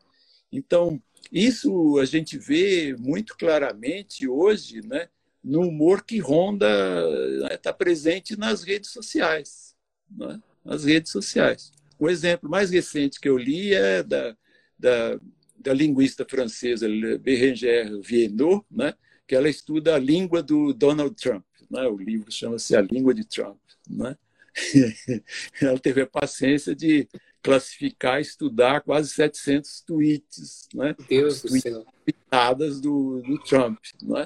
[0.49, 5.09] Então, isso a gente vê muito claramente hoje né,
[5.43, 6.65] no humor que ronda,
[7.51, 9.75] está né, presente nas redes sociais.
[10.09, 11.73] Né, nas redes sociais.
[11.99, 14.35] O exemplo mais recente que eu li é da,
[14.79, 15.19] da,
[15.57, 16.87] da linguista francesa
[17.19, 18.93] Bérengère Viennot, né,
[19.27, 21.45] que ela estuda a língua do Donald Trump.
[21.69, 23.59] Né, o livro chama-se A Língua de Trump.
[23.89, 24.15] Né?
[25.61, 27.09] ela teve a paciência de
[27.45, 30.95] classificar, estudar quase 700 tweets, né?
[31.07, 31.85] Deus do céu.
[32.81, 34.25] do, do Trump, né?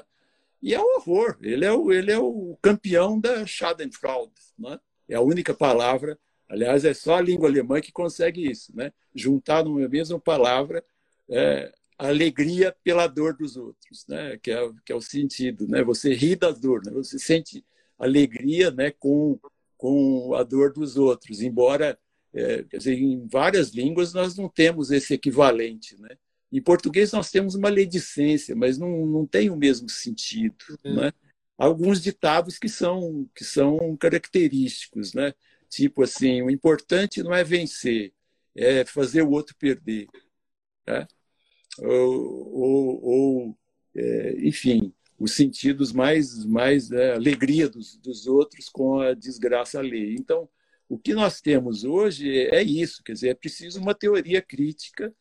[0.62, 1.36] E é um horror.
[1.42, 4.80] Ele é o, ele é o campeão da Schadenfreude, né?
[5.06, 8.90] É a única palavra, aliás, é só a língua alemã que consegue isso, né?
[9.14, 10.82] Juntar numa mesma palavra
[11.28, 14.38] é, a alegria pela dor dos outros, né?
[14.42, 15.68] que, é, que é o sentido.
[15.68, 15.84] Né?
[15.84, 16.90] Você ri da dor, né?
[16.92, 17.62] você sente
[17.98, 18.90] alegria né?
[18.90, 19.38] com,
[19.76, 21.98] com a dor dos outros, embora
[22.32, 26.00] é, dizer, em várias línguas nós não temos esse equivalente.
[26.00, 26.16] Né?
[26.52, 30.56] Em português nós temos uma ledicência, mas não, não tem o mesmo sentido.
[30.84, 30.96] Hum.
[30.96, 31.12] Né?
[31.58, 35.34] Alguns ditados que são, que são característicos, né?
[35.68, 38.12] tipo assim, o importante não é vencer,
[38.54, 40.08] é fazer o outro perder.
[40.86, 41.06] Né?
[41.78, 43.58] Ou, ou, ou
[43.94, 50.14] é, enfim, os sentidos mais, mais é, alegria dos, dos outros com a desgraça alheia.
[50.18, 50.48] Então,
[50.90, 55.14] o que nós temos hoje é isso, quer dizer, é preciso uma teoria crítica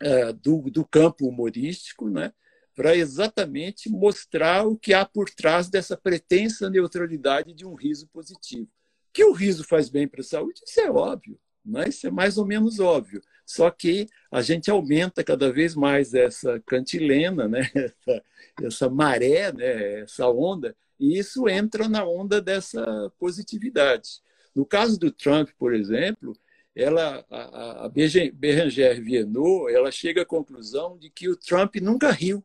[0.00, 2.32] é, do, do campo humorístico, né,
[2.74, 8.68] para exatamente mostrar o que há por trás dessa pretensa neutralidade de um riso positivo.
[9.12, 11.88] Que o riso faz bem para a saúde, isso é óbvio, né?
[11.88, 13.22] isso é mais ou menos óbvio.
[13.46, 17.70] Só que a gente aumenta cada vez mais essa cantilena, né?
[17.76, 18.24] essa,
[18.62, 20.00] essa maré, né?
[20.00, 24.22] essa onda, e isso entra na onda dessa positividade.
[24.54, 26.36] No caso do Trump, por exemplo,
[26.74, 32.44] ela, a, a Beranger Vienot, ela chega à conclusão de que o Trump nunca riu.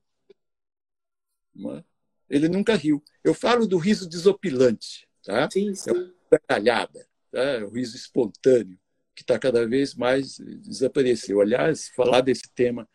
[1.76, 1.84] É?
[2.30, 3.04] Ele nunca riu.
[3.24, 5.50] Eu falo do riso desopilante, tá?
[5.52, 5.91] Sim, sim.
[5.91, 7.65] É gargalhada, tá?
[7.65, 8.78] o riso espontâneo,
[9.15, 11.41] que está cada vez mais desapareceu.
[11.41, 12.88] Aliás, falar desse tema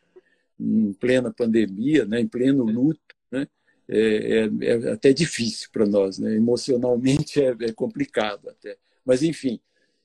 [0.60, 3.48] em plena pandemia, né, em pleno luto, né,
[3.88, 6.34] é, é, é até difícil para nós, né?
[6.34, 8.76] emocionalmente é, é complicado até.
[9.04, 9.60] Mas, enfim,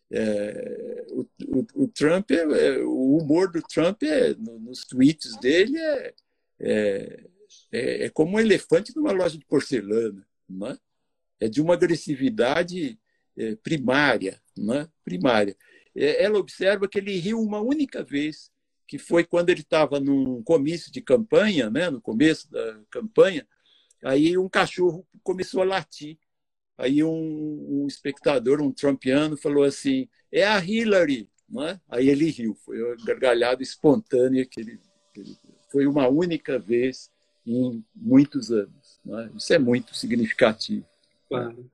[0.09, 5.77] é, o, o, o, Trump, é, é, o humor do Trump é, nos tweets dele
[5.77, 6.13] é,
[6.59, 7.23] é,
[7.71, 10.25] é, é, como um elefante numa loja de porcelana.
[10.49, 10.77] Não é?
[11.49, 12.97] de uma agressividade
[13.61, 14.41] primária.
[14.57, 14.87] Não é?
[15.03, 15.55] primária.
[15.93, 18.51] Ela observa que ele riu uma única vez,
[18.87, 23.45] que foi quando ele estava num comício de campanha, né, no começo da campanha,
[24.03, 26.17] aí um cachorro começou a latir.
[26.77, 31.27] Aí um, um, espectador, um trumpiano, falou assim: é a Hillary.
[31.65, 31.79] É?
[31.87, 34.79] Aí ele riu, foi uma gargalhada espontânea que ele,
[35.13, 35.37] que ele
[35.71, 37.09] foi uma única vez
[37.45, 38.99] em muitos anos.
[39.07, 39.29] É?
[39.37, 40.85] Isso é muito significativo.
[41.29, 41.69] Claro.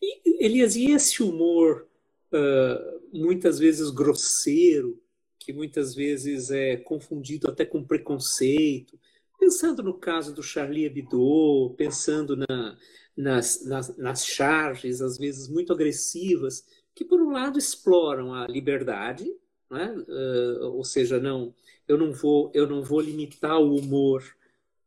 [0.00, 1.86] E, Elias, e esse humor
[2.32, 5.00] uh, muitas vezes grosseiro,
[5.38, 8.98] que muitas vezes é confundido até com preconceito,
[9.46, 12.76] pensando no caso do Charlie Hebdo, pensando na,
[13.16, 19.32] nas, nas, nas charges, às vezes muito agressivas, que, por um lado, exploram a liberdade,
[19.70, 19.94] né?
[20.08, 21.54] uh, ou seja, não,
[21.86, 24.24] eu não vou, eu não vou limitar o humor,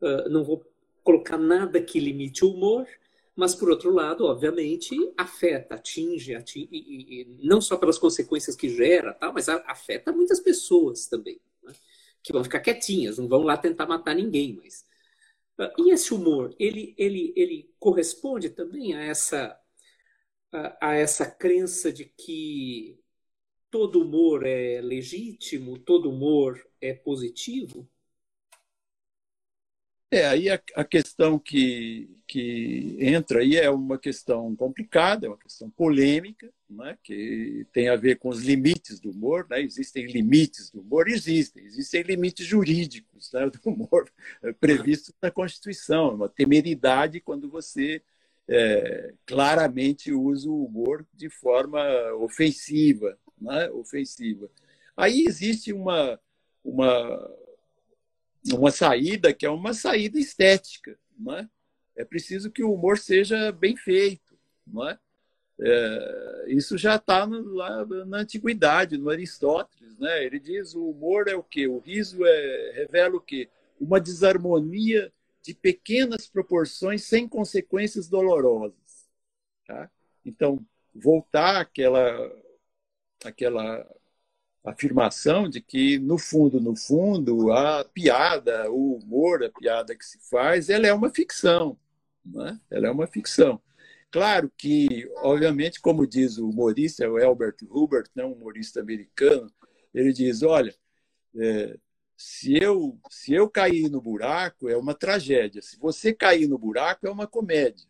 [0.01, 0.65] uh, não vou
[1.05, 2.85] colocar nada que limite o humor,
[3.37, 8.67] mas por outro lado, obviamente, afeta, atinge, atinge e, e, não só pelas consequências que
[8.67, 11.39] gera, tal, mas afeta muitas pessoas também?
[12.23, 14.85] Que vão ficar quietinhas, não vão lá tentar matar ninguém, mas
[15.77, 19.59] e esse humor, ele, ele, ele corresponde também a essa,
[20.51, 22.97] a, a essa crença de que
[23.69, 27.89] todo humor é legítimo, todo humor é positivo?
[30.11, 35.37] É, aí a, a, questão que, que entra aí é uma questão complicada, é uma
[35.37, 39.45] questão polêmica, né, que tem a ver com os limites do humor.
[39.47, 39.61] Né?
[39.61, 41.07] Existem limites do humor?
[41.07, 41.63] Existem.
[41.63, 44.11] Existem limites jurídicos né, do humor
[44.59, 46.09] previstos na Constituição.
[46.09, 48.01] É uma temeridade quando você
[48.47, 51.79] é, claramente usa o humor de forma
[52.15, 53.15] ofensiva.
[53.39, 53.69] Né?
[53.69, 54.49] ofensiva.
[54.97, 56.19] Aí existe uma,
[56.63, 57.31] uma
[58.51, 60.97] uma saída que é uma saída estética.
[61.17, 61.49] Não é?
[61.95, 64.37] é preciso que o humor seja bem feito.
[64.65, 64.97] Não é?
[65.61, 69.97] É, isso já está lá na antiguidade, no Aristóteles.
[69.97, 70.23] Né?
[70.23, 71.67] Ele diz o humor é o quê?
[71.67, 73.49] O riso é, revela o quê?
[73.79, 79.09] Uma desarmonia de pequenas proporções sem consequências dolorosas.
[79.65, 79.89] Tá?
[80.25, 82.31] Então, voltar àquela,
[83.23, 83.85] àquela
[84.71, 90.19] afirmação de que, no fundo, no fundo, a piada, o humor, a piada que se
[90.29, 91.77] faz, ela é uma ficção.
[92.25, 92.59] Né?
[92.69, 93.61] Ela é uma ficção.
[94.11, 99.51] Claro que, obviamente, como diz o humorista, o Albert Hubert, né, um humorista americano,
[99.93, 100.75] ele diz, olha,
[101.35, 101.77] é,
[102.17, 105.61] se, eu, se eu cair no buraco, é uma tragédia.
[105.61, 107.87] Se você cair no buraco, é uma comédia.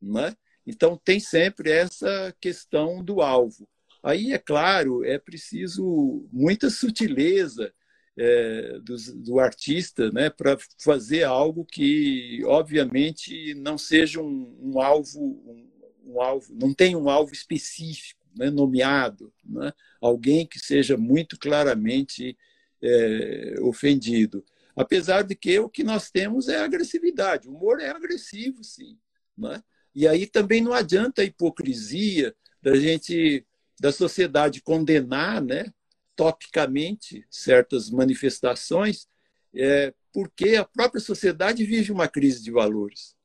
[0.00, 0.34] Né?
[0.66, 3.68] Então, tem sempre essa questão do alvo.
[4.02, 7.72] Aí, é claro, é preciso muita sutileza
[8.16, 15.20] é, do, do, artista né, para fazer algo que, obviamente, não seja um, um alvo,
[15.20, 15.70] um,
[16.04, 22.36] um, alvo, não tem um alvo específico, né, nomeado, né, alguém que seja muito claramente
[22.82, 24.44] é, ofendido.
[24.78, 27.48] Apesar de que o que nós temos é agressividade.
[27.48, 28.96] O humor é agressivo, sim.
[29.36, 29.60] Né?
[29.92, 32.32] E aí também não adianta a hipocrisia
[32.62, 33.44] da gente,
[33.80, 35.72] da sociedade condenar, né,
[36.16, 39.06] topicamente certas manifestações,
[39.54, 43.16] é, porque a própria sociedade vive uma crise de valores.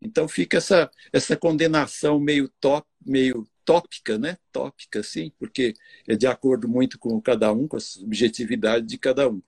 [0.00, 4.38] Então fica essa essa condenação meio top, meio tópica, né?
[4.50, 5.74] Tópica, sim, porque
[6.06, 9.42] é de acordo muito com cada um, com a subjetividade de cada um.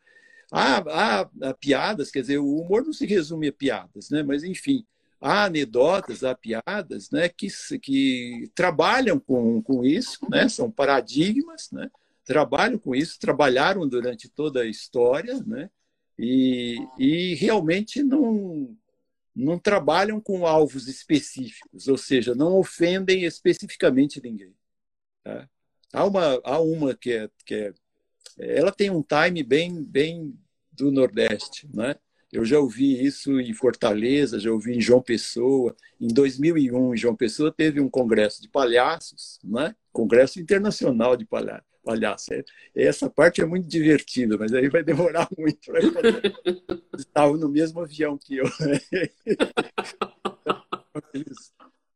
[0.52, 4.22] Há, há, há, piadas, quer dizer, o humor não se resume a piadas, né?
[4.22, 4.84] mas, enfim,
[5.20, 7.28] há anedotas, há piadas né?
[7.28, 7.48] que,
[7.80, 10.48] que trabalham com, com isso, né?
[10.48, 11.90] são paradigmas, né?
[12.24, 15.70] trabalham com isso, trabalharam durante toda a história, né?
[16.18, 18.76] e, e realmente não,
[19.34, 24.54] não trabalham com alvos específicos, ou seja, não ofendem especificamente ninguém.
[25.22, 25.48] Tá?
[25.92, 27.74] Há, uma, há uma que é, que é
[28.38, 30.38] ela tem um time bem, bem
[30.72, 31.96] do Nordeste, né?
[32.32, 35.74] Eu já ouvi isso em Fortaleza, já ouvi em João Pessoa.
[36.00, 39.74] Em 2001, em João Pessoa teve um congresso de palhaços, né?
[39.92, 42.28] Congresso internacional de palhaços.
[42.30, 42.44] É,
[42.76, 45.80] essa parte é muito divertida, mas aí vai demorar muito para
[46.96, 48.44] Estavam no mesmo avião que eu.
[50.92, 51.52] Aqueles,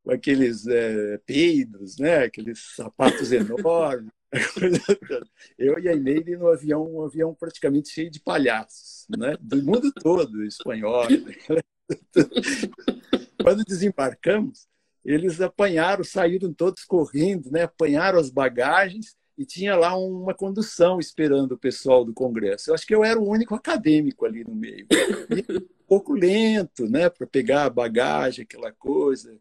[0.09, 2.25] aqueles é, peidos, né?
[2.25, 4.11] Aqueles sapatos enormes.
[5.59, 9.37] Eu e a Ineide no avião, um avião praticamente cheio de palhaços, né?
[9.41, 11.07] do mundo todo, espanhol.
[13.43, 14.67] Quando desembarcamos,
[15.05, 17.63] eles apanharam, saíram todos correndo, né?
[17.63, 22.71] apanharam as bagagens e tinha lá uma condução esperando o pessoal do Congresso.
[22.71, 24.87] Eu acho que eu era o único acadêmico ali no meio.
[24.91, 29.37] E um pouco lento, né, para pegar a bagagem, aquela coisa,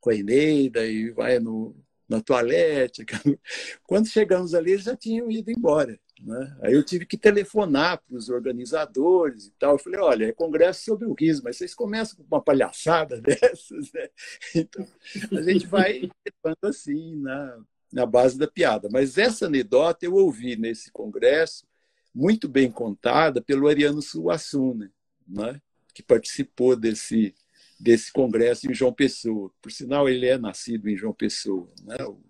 [0.00, 1.74] com a Eneida, e vai no,
[2.12, 3.04] na toalete.
[3.84, 5.98] Quando chegamos ali, eles já tinham ido embora.
[6.20, 6.56] Né?
[6.62, 9.72] Aí eu tive que telefonar para os organizadores e tal.
[9.72, 13.92] Eu falei: olha, é congresso sobre o riso, mas vocês começam com uma palhaçada dessas.
[13.92, 14.08] Né?
[14.54, 14.86] Então,
[15.32, 16.02] a gente vai
[16.44, 17.58] levando assim na,
[17.92, 18.88] na base da piada.
[18.90, 21.66] Mas essa anedota eu ouvi nesse congresso,
[22.14, 24.92] muito bem contada pelo Ariano Suassuna,
[25.26, 25.60] né?
[25.94, 27.34] que participou desse
[27.82, 29.52] desse congresso em João Pessoa.
[29.60, 31.96] Por sinal, ele é nascido em João Pessoa, né?
[32.04, 32.22] o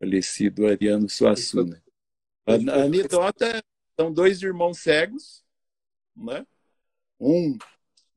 [0.00, 1.82] falecido Ariano Suassuna.
[2.46, 3.62] A, a anedota
[4.00, 5.44] são dois irmãos cegos,
[6.16, 6.46] né?
[7.20, 7.58] um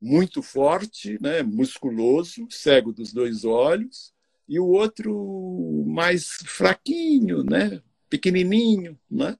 [0.00, 1.42] muito forte, né?
[1.42, 4.14] musculoso, cego dos dois olhos,
[4.48, 7.82] e o outro mais fraquinho, né?
[8.08, 9.38] pequenininho, né?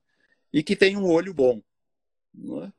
[0.53, 1.63] e que tem um olho bom.
[2.35, 2.71] Né?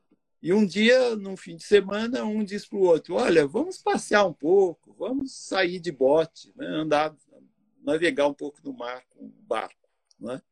[0.42, 4.26] E um dia, num fim de semana, um diz para o outro: Olha, vamos passear
[4.26, 6.66] um pouco, vamos sair de bote, né?
[6.66, 7.14] andar,
[7.80, 9.88] navegar um pouco no mar com um barco.
[10.18, 10.42] Né?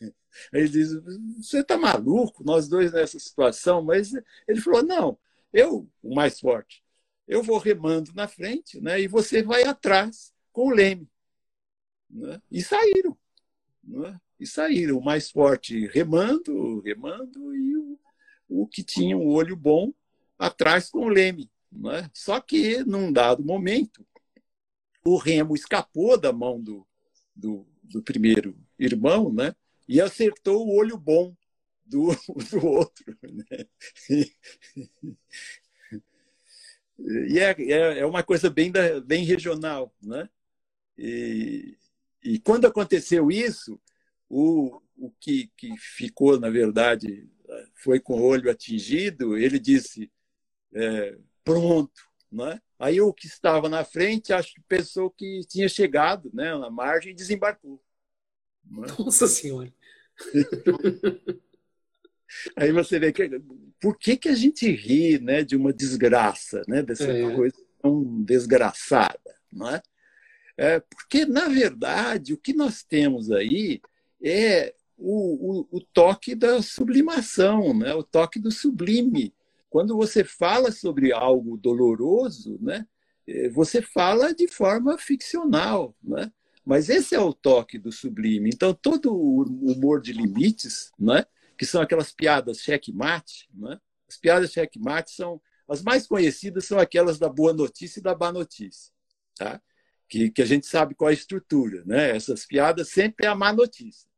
[0.50, 0.92] Ele diz:
[1.36, 3.82] Você está maluco, nós dois nessa situação?
[3.82, 4.14] Mas
[4.48, 5.18] ele falou: Não,
[5.52, 6.82] eu, o mais forte,
[7.28, 8.98] eu vou remando na frente né?
[9.00, 11.06] e você vai atrás com o leme.
[12.08, 12.40] Né?
[12.50, 13.16] E saíram.
[13.82, 14.18] Né?
[14.40, 17.98] E saíram, o mais forte remando, remando, e o
[18.62, 19.92] o que tinha um olho bom
[20.38, 21.50] atrás com o leme.
[21.92, 22.08] É?
[22.12, 24.06] Só que, num dado momento,
[25.04, 26.86] o remo escapou da mão do,
[27.34, 29.54] do, do primeiro irmão né?
[29.88, 31.36] e acertou o olho bom
[31.84, 32.10] do,
[32.50, 33.18] do outro.
[33.22, 33.66] Né?
[37.28, 39.92] E é, é, é uma coisa bem, da, bem regional.
[40.00, 40.28] Né?
[40.96, 41.76] E,
[42.22, 43.80] e quando aconteceu isso,
[44.28, 47.28] o, o que, que ficou, na verdade,
[47.74, 50.10] foi com o olho atingido, ele disse:
[50.74, 52.02] é, pronto.
[52.30, 52.60] Né?
[52.78, 57.12] Aí o que estava na frente, acho que pensou que tinha chegado né, na margem
[57.12, 57.80] e desembarcou.
[58.64, 58.88] Né?
[58.98, 59.72] Nossa Senhora!
[62.56, 63.30] Aí você vê que
[63.80, 67.34] por que, que a gente ri né, de uma desgraça, né, dessa é.
[67.34, 69.80] coisa tão desgraçada, não é?
[70.56, 70.80] é?
[70.80, 73.80] Porque na verdade o que nós temos aí
[74.22, 77.94] é o, o, o toque da sublimação, né?
[77.94, 79.34] o toque do sublime.
[79.68, 82.86] Quando você fala sobre algo doloroso, né?
[83.26, 86.30] Eh, você fala de forma ficcional, né?
[86.64, 88.50] mas esse é o toque do sublime.
[88.52, 89.42] Então, todo o
[89.72, 91.24] humor de limites, né?
[91.58, 93.80] que são aquelas piadas checkmate, né?
[94.08, 98.30] as piadas checkmate são as mais conhecidas são aquelas da boa notícia e da má
[98.30, 98.92] notícia,
[99.34, 99.60] tá?
[100.08, 101.82] que, que a gente sabe qual é a estrutura.
[101.84, 102.14] Né?
[102.14, 104.08] Essas piadas sempre é a má notícia.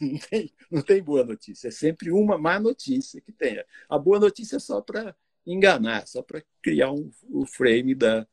[0.70, 3.62] Não tem, boa notícia, é sempre uma má notícia que tem.
[3.88, 5.14] A boa notícia é só para
[5.46, 8.26] enganar, só para criar um, o frame da,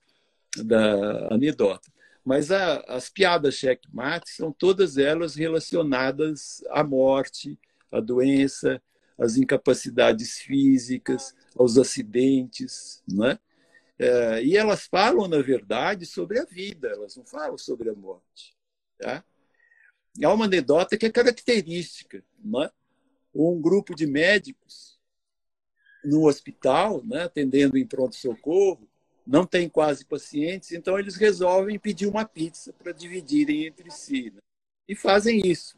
[0.57, 1.91] da anedota.
[2.23, 7.57] Mas a, as piadas checkmate são todas elas relacionadas à morte,
[7.91, 8.81] à doença,
[9.17, 13.39] às incapacidades físicas, aos acidentes, né?
[13.99, 18.55] É, e elas falam, na verdade, sobre a vida, elas não falam sobre a morte.
[18.97, 19.23] Tá?
[20.23, 22.23] Há uma anedota que é característica.
[22.43, 22.69] Né?
[23.33, 24.99] Um grupo de médicos
[26.03, 28.87] no hospital, né, atendendo em pronto-socorro,
[29.25, 34.31] não tem quase pacientes, então eles resolvem pedir uma pizza para dividirem entre si.
[34.31, 34.39] Né?
[34.87, 35.77] E fazem isso.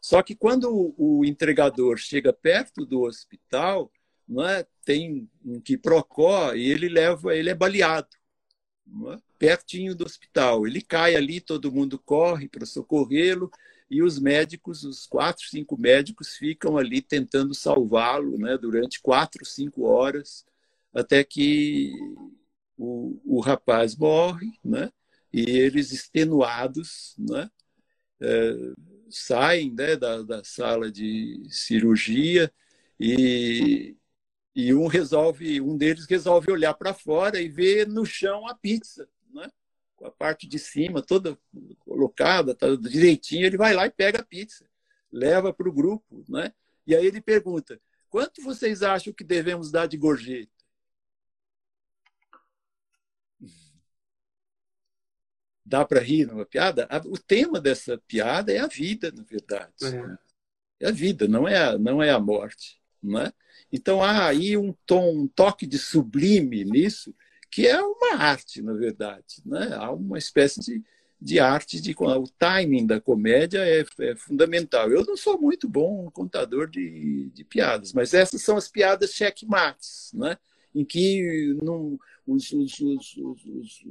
[0.00, 3.90] Só que quando o entregador chega perto do hospital,
[4.48, 4.66] é?
[4.84, 8.21] tem um quiprocó e ele leva, ele é baleado, é?
[9.38, 10.66] Pertinho do hospital.
[10.66, 13.50] Ele cai ali, todo mundo corre para socorrê-lo
[13.90, 19.82] e os médicos, os quatro, cinco médicos, ficam ali tentando salvá-lo né, durante quatro, cinco
[19.82, 20.46] horas,
[20.94, 21.92] até que
[22.78, 24.90] o, o rapaz morre, né,
[25.30, 27.50] e eles, extenuados, né,
[28.18, 28.54] é,
[29.10, 32.50] saem né, da, da sala de cirurgia
[32.98, 33.94] e,
[34.54, 39.08] e um resolve, um deles resolve olhar para fora e ver no chão a pizza,
[39.32, 39.50] né?
[39.96, 41.38] com a parte de cima toda
[41.78, 44.68] colocada, tá direitinho, ele vai lá e pega a pizza,
[45.10, 46.52] leva para o grupo, né?
[46.86, 47.80] E aí ele pergunta:
[48.10, 50.50] quanto vocês acham que devemos dar de gorjeta?
[55.64, 56.88] Dá para rir numa piada?
[57.06, 59.72] O tema dessa piada é a vida, na verdade.
[60.80, 62.81] É, é a vida, não é a, não é a morte.
[63.02, 63.32] Né?
[63.72, 67.14] Então há aí um tom, um toque de sublime nisso,
[67.50, 69.42] que é uma arte, na verdade.
[69.44, 69.70] Né?
[69.74, 70.82] Há uma espécie de,
[71.20, 74.90] de arte, de, o timing da comédia é, é fundamental.
[74.90, 80.10] Eu não sou muito bom contador de, de piadas, mas essas são as piadas checkmates,
[80.14, 80.38] né?
[80.74, 83.84] em que não, os, os, os, os,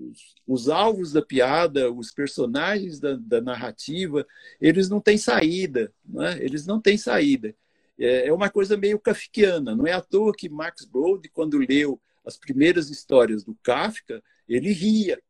[0.47, 4.25] os, alvos da piada, os personagens da, da narrativa,
[4.59, 6.37] eles não têm saída, né?
[6.43, 7.53] eles não têm saída.
[7.99, 9.75] É, é uma coisa meio kafkiana.
[9.75, 14.71] Não é à toa que Max Brod, quando leu as primeiras histórias do Kafka, ele
[14.71, 15.21] ria.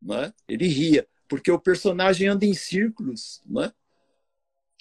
[0.00, 0.32] Né?
[0.46, 3.72] Ele ria, porque o personagem anda em círculos, né?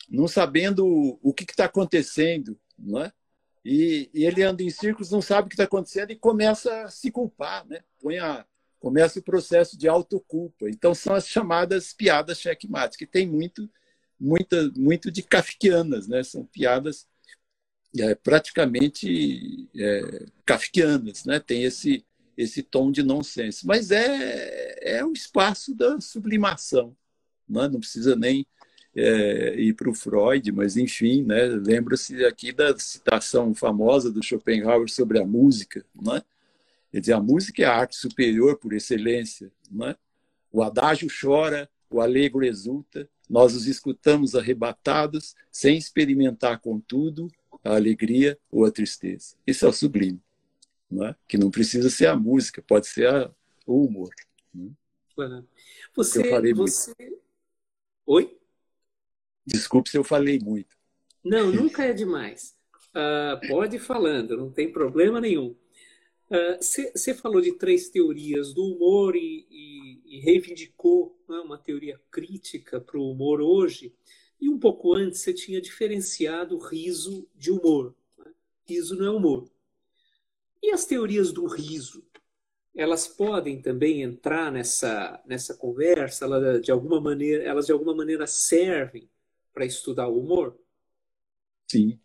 [0.09, 2.59] não sabendo o que está acontecendo.
[2.77, 3.11] Né?
[3.65, 6.89] E, e, ele anda em círculos, não sabe o que está acontecendo e começa a
[6.89, 7.65] se culpar.
[7.65, 7.81] Né?
[7.99, 8.45] Põe a,
[8.79, 10.69] começa o processo de autoculpa.
[10.69, 13.69] Então, são as chamadas piadas checkmates, que tem muito,
[14.19, 16.23] muita, muito de kafkianas, né?
[16.23, 17.07] são piadas
[17.97, 21.39] é, praticamente é, kafkianas, né?
[21.39, 22.05] tem esse,
[22.37, 23.65] esse tom de nonsense.
[23.65, 26.95] Mas é, é o espaço da sublimação.
[27.47, 27.67] Né?
[27.67, 28.45] Não precisa nem
[28.95, 31.45] é, ir para o Freud, mas enfim, né?
[31.45, 35.85] lembra-se aqui da citação famosa do Schopenhauer sobre a música.
[35.95, 36.21] Né?
[36.91, 39.51] Quer dizer, a música é a arte superior por excelência.
[39.71, 39.95] Né?
[40.51, 47.29] O adágio chora, o alegro exulta, nós os escutamos arrebatados, sem experimentar, contudo,
[47.63, 49.35] a alegria ou a tristeza.
[49.45, 50.21] Isso é o sublime,
[50.89, 51.15] não é?
[51.27, 53.31] que não precisa ser a música, pode ser a,
[53.65, 54.09] o humor.
[54.53, 55.43] Né?
[55.95, 56.93] Você, eu falei você...
[56.99, 57.21] Muito.
[58.05, 58.37] Oi?
[59.45, 60.77] Desculpe se eu falei muito.
[61.23, 62.55] Não, nunca é demais.
[62.89, 65.55] Uh, pode ir falando, não tem problema nenhum.
[66.59, 72.79] Você uh, falou de três teorias do humor e, e, e reivindicou uma teoria crítica
[72.79, 73.93] para o humor hoje.
[74.39, 77.95] E um pouco antes você tinha diferenciado riso de humor.
[78.17, 78.31] Né?
[78.67, 79.49] Riso não é humor.
[80.61, 82.05] E as teorias do riso?
[82.75, 86.25] Elas podem também entrar nessa, nessa conversa?
[86.25, 89.09] Elas de, alguma maneira, elas de alguma maneira servem
[89.53, 90.59] para estudar o humor?
[91.67, 91.99] Sim.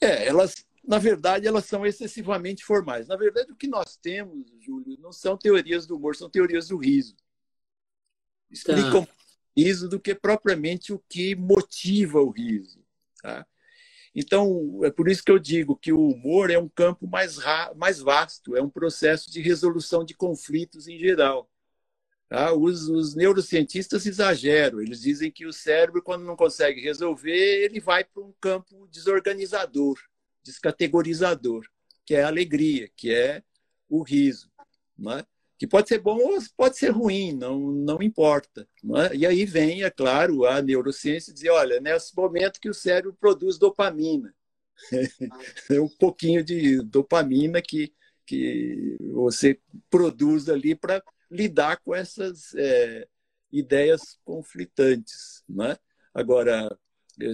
[0.00, 3.08] É, elas, na verdade, elas são excessivamente formais.
[3.08, 6.76] Na verdade, o que nós temos, Júlio, não são teorias do humor, são teorias do
[6.76, 7.16] riso.
[8.50, 9.12] Explicam tá
[9.56, 12.84] riso do que propriamente o que motiva o riso.
[13.22, 13.46] Tá?
[14.14, 17.38] Então, é por isso que eu digo que o humor é um campo mais,
[17.74, 21.50] mais vasto, é um processo de resolução de conflitos em geral.
[22.28, 22.52] Tá?
[22.52, 28.04] Os, os, neurocientistas exageram, eles dizem que o cérebro, quando não consegue resolver, ele vai
[28.04, 29.98] para um campo desorganizador,
[30.42, 31.66] descategorizador,
[32.04, 33.42] que é a alegria, que é
[33.88, 34.50] o riso.
[34.98, 35.26] Não é?
[35.58, 38.68] Que pode ser bom ou pode ser ruim, não, não importa.
[39.10, 39.16] É?
[39.16, 43.58] E aí vem, é claro, a neurociência dizer, olha, nesse momento que o cérebro produz
[43.58, 44.34] dopamina,
[45.70, 47.92] é um pouquinho de dopamina que,
[48.26, 53.08] que você produz ali para lidar com essas é,
[53.50, 55.42] ideias conflitantes.
[55.48, 55.78] Não é?
[56.12, 56.68] Agora,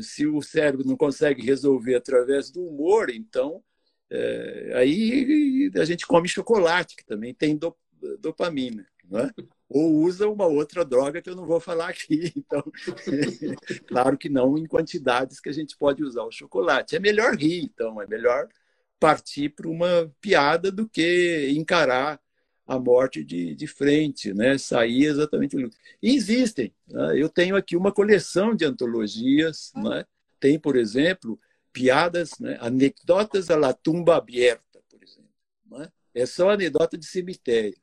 [0.01, 3.63] se o cérebro não consegue resolver através do humor, então
[4.09, 7.83] é, aí a gente come chocolate, que também tem dopamina
[8.19, 8.87] dopamina.
[9.09, 9.31] Não é?
[9.73, 12.33] ou usa uma outra droga que eu não vou falar aqui.
[12.37, 12.63] Então,
[13.87, 16.95] claro que não em quantidades que a gente pode usar o chocolate.
[16.95, 18.49] É melhor rir, então, é melhor
[19.01, 22.21] partir para uma piada do que encarar
[22.67, 24.59] a morte de, de frente, né?
[24.59, 25.57] sair exatamente.
[26.03, 26.75] E existem.
[26.87, 27.21] Né?
[27.21, 29.73] Eu tenho aqui uma coleção de antologias.
[29.75, 30.05] Né?
[30.39, 31.41] Tem, por exemplo,
[31.73, 32.59] piadas, né?
[32.61, 35.31] anedotas à la tumba aberta, por exemplo.
[35.71, 35.89] Né?
[36.15, 37.82] É só anedota de cemitério.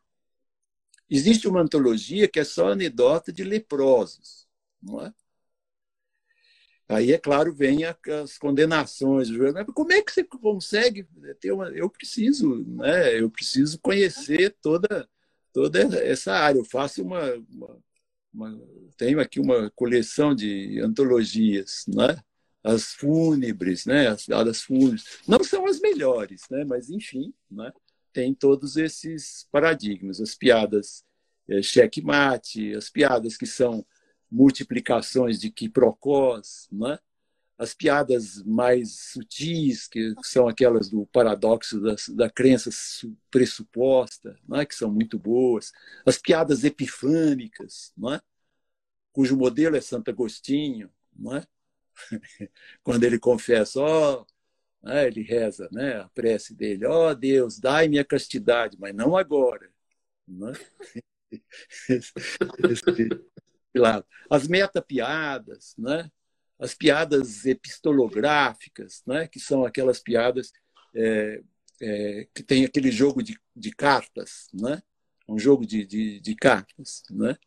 [1.09, 4.47] Existe uma antologia que é só anedota de leprosos.
[4.81, 5.13] Não é?
[6.89, 9.29] Aí, é claro, vem as condenações.
[9.75, 11.07] Como é que você consegue
[11.39, 11.69] ter uma.
[11.69, 13.19] Eu preciso, né?
[13.19, 15.07] Eu preciso conhecer toda,
[15.53, 16.57] toda essa área.
[16.57, 17.77] Eu faço uma, uma,
[18.33, 18.61] uma
[18.97, 22.19] tenho aqui uma coleção de antologias, né?
[22.63, 24.07] As fúnebres, né?
[24.07, 25.19] As piadas fúnebres.
[25.27, 26.65] Não são as melhores, né?
[26.65, 27.71] Mas, enfim, né?
[28.13, 30.19] Tem todos esses paradigmas.
[30.19, 31.03] As piadas
[31.47, 33.85] é, checkmate, as piadas que são
[34.31, 36.99] multiplicações de quiprocós, né?
[37.57, 42.69] as piadas mais sutis, que são aquelas do paradoxo da, da crença
[43.29, 44.65] pressuposta, né?
[44.65, 45.71] que são muito boas,
[46.05, 48.21] as piadas epifânicas, né?
[49.11, 51.43] cujo modelo é Santo Agostinho, né?
[52.81, 54.25] quando ele confessa, ó, oh,
[54.81, 55.07] né?
[55.07, 55.97] ele reza né?
[55.97, 59.69] a prece dele, ó oh, Deus, dai-me a castidade, mas não agora.
[60.27, 60.53] Né?
[64.29, 66.09] as metapiadas, né?
[66.57, 69.27] as piadas epistolográficas, né?
[69.27, 70.51] que são aquelas piadas
[70.95, 71.41] é,
[71.81, 74.81] é, que tem aquele jogo de, de cartas, né?
[75.27, 77.37] um jogo de, de, de cartas, né?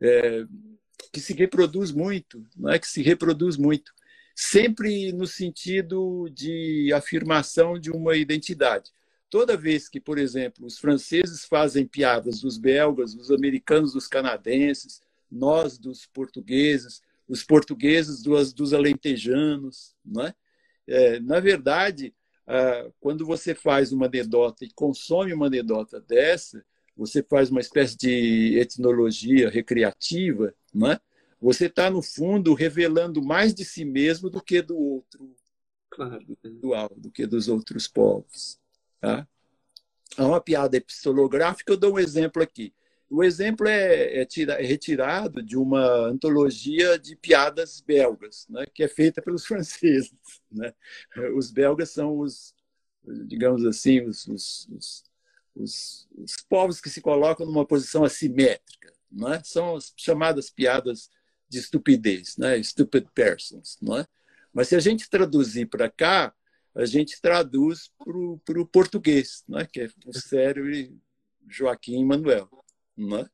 [0.00, 0.44] É,
[1.12, 3.92] que se reproduz muito, não é que se reproduz muito,
[4.40, 8.92] sempre no sentido de afirmação de uma identidade.
[9.28, 15.02] Toda vez que, por exemplo, os franceses fazem piadas dos belgas, dos americanos, dos canadenses,
[15.28, 20.34] nós dos portugueses, os portugueses dos, dos alentejanos, não é?
[20.86, 22.14] é na verdade,
[22.46, 26.64] ah, quando você faz uma anedota e consome uma anedota dessa,
[26.96, 31.00] você faz uma espécie de etnologia recreativa, não é?
[31.40, 35.36] Você está, no fundo, revelando mais de si mesmo do que do outro,
[35.88, 36.24] claro.
[36.24, 38.58] do, do que dos outros povos.
[39.00, 39.26] Tá?
[40.16, 42.74] Há uma piada epistolográfica, eu dou um exemplo aqui.
[43.10, 48.82] O exemplo é, é, tira, é, retirado de uma antologia de piadas belgas, né, que
[48.82, 50.12] é feita pelos franceses.
[50.50, 50.74] Né?
[51.34, 52.54] Os belgas são os,
[53.26, 55.04] digamos assim, os, os, os,
[55.54, 58.92] os, os povos que se colocam numa posição assimétrica.
[59.10, 59.40] Né?
[59.42, 61.08] São as chamadas piadas
[61.48, 62.62] de estupidez, né?
[62.62, 63.78] stupid persons.
[63.80, 64.04] Né?
[64.52, 66.34] Mas se a gente traduzir para cá,
[66.74, 67.90] a gente traduz
[68.44, 69.66] para o português, né?
[69.70, 70.70] que é o cérebro
[71.46, 72.48] Joaquim Manuel.
[72.96, 73.28] Né?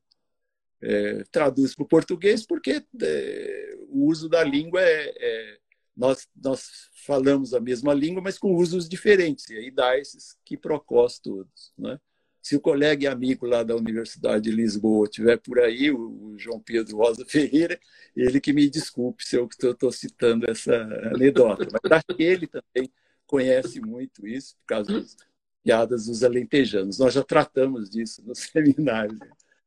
[0.81, 5.57] É, traduz para o português porque é, o uso da língua é, é,
[5.95, 11.19] nós, nós falamos a mesma língua, mas com usos diferentes, e aí dá esses quiprocós
[11.19, 11.73] todos.
[11.77, 11.99] Né?
[12.45, 16.59] Se o colega e amigo lá da Universidade de Lisboa estiver por aí, o João
[16.59, 17.79] Pedro Rosa Ferreira,
[18.15, 20.75] ele que me desculpe se eu estou citando essa
[21.11, 22.93] anedota, mas acho que ele também
[23.25, 25.17] conhece muito isso por causa das
[25.63, 26.99] piadas dos alentejanos.
[26.99, 29.17] Nós já tratamos disso no seminário.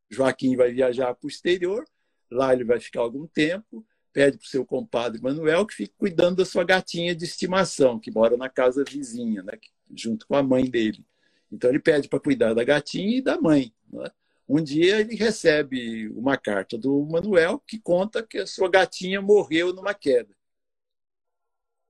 [0.09, 1.85] Joaquim vai viajar para o exterior,
[2.31, 6.37] lá ele vai ficar algum tempo, pede para o seu compadre Manuel que fique cuidando
[6.37, 9.55] da sua gatinha de estimação, que mora na casa vizinha, né,
[9.93, 11.05] junto com a mãe dele.
[11.51, 13.73] Então ele pede para cuidar da gatinha e da mãe.
[13.91, 14.11] Né?
[14.49, 19.73] Um dia ele recebe uma carta do Manuel que conta que a sua gatinha morreu
[19.73, 20.35] numa queda.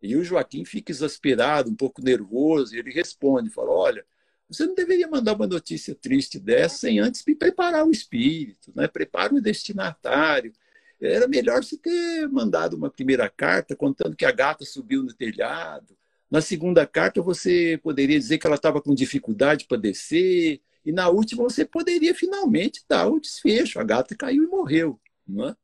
[0.01, 4.07] E o Joaquim fica exasperado, um pouco nervoso, e ele responde, fala, olha,
[4.49, 8.89] você não deveria mandar uma notícia triste dessa sem antes me preparar o espírito, né?
[8.89, 10.53] prepara o destinatário.
[11.01, 15.97] Era melhor você ter mandado uma primeira carta contando que a gata subiu no telhado.
[16.31, 20.61] Na segunda carta, você poderia dizer que ela estava com dificuldade para descer.
[20.85, 23.79] E na última, você poderia finalmente dar o desfecho.
[23.81, 25.01] A gata caiu e morreu.
[25.49, 25.55] É?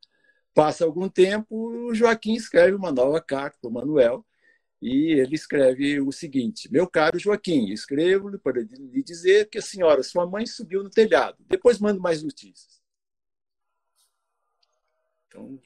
[0.54, 1.46] Passa algum tempo,
[1.88, 4.24] o Joaquim escreve uma nova carta para o Manuel
[4.80, 10.02] e ele escreve o seguinte: Meu caro Joaquim, escrevo-lhe para lhe dizer que a senhora,
[10.02, 11.38] sua mãe, subiu no telhado.
[11.48, 12.82] Depois mando mais notícias.
[15.28, 15.60] Então,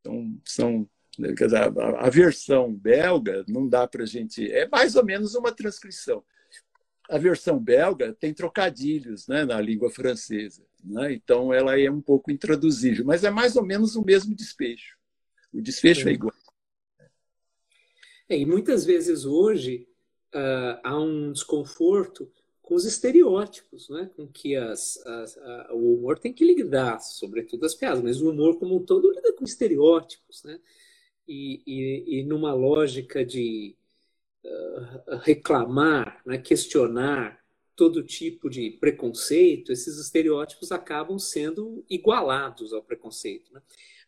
[0.00, 0.88] então são.
[1.18, 4.50] Né, a, a versão belga não dá para a gente.
[4.50, 6.24] É mais ou menos uma transcrição.
[7.08, 10.64] A versão belga tem trocadilhos né, na língua francesa.
[10.82, 11.12] Né?
[11.14, 14.96] Então, ela é um pouco intraduzível, mas é mais ou menos o mesmo desfecho.
[15.52, 16.34] O desfecho é, é igual.
[18.28, 19.86] É, e muitas vezes hoje
[20.34, 22.30] uh, há um desconforto
[22.62, 24.10] com os estereótipos, né?
[24.16, 28.30] com que as, as, a, o humor tem que lidar, sobretudo as piadas, mas o
[28.30, 30.42] humor como um todo lida com estereótipos.
[30.44, 30.58] Né?
[31.26, 33.76] E, e, e numa lógica de
[34.44, 36.38] uh, reclamar, né?
[36.38, 37.42] questionar
[37.74, 43.52] todo tipo de preconceito, esses estereótipos acabam sendo igualados ao preconceito.
[43.52, 43.60] Né?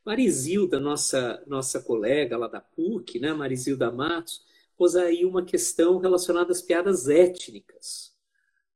[0.04, 3.34] Marizilda, nossa, nossa colega lá da PUC, né?
[3.34, 4.44] Marizilda Matos,
[4.76, 8.14] pôs aí uma questão relacionada às piadas étnicas,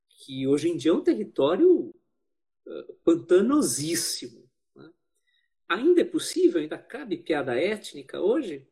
[0.08, 1.94] que hoje em dia é um território
[2.66, 4.39] uh, pantanosíssimo.
[5.70, 6.60] Ainda é possível?
[6.60, 8.66] Ainda cabe piada étnica hoje?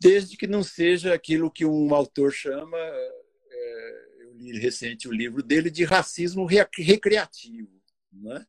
[0.00, 5.44] Desde que não seja aquilo que um autor chama, é, eu li recente o livro
[5.44, 7.80] dele, de racismo recreativo.
[8.12, 8.44] Né?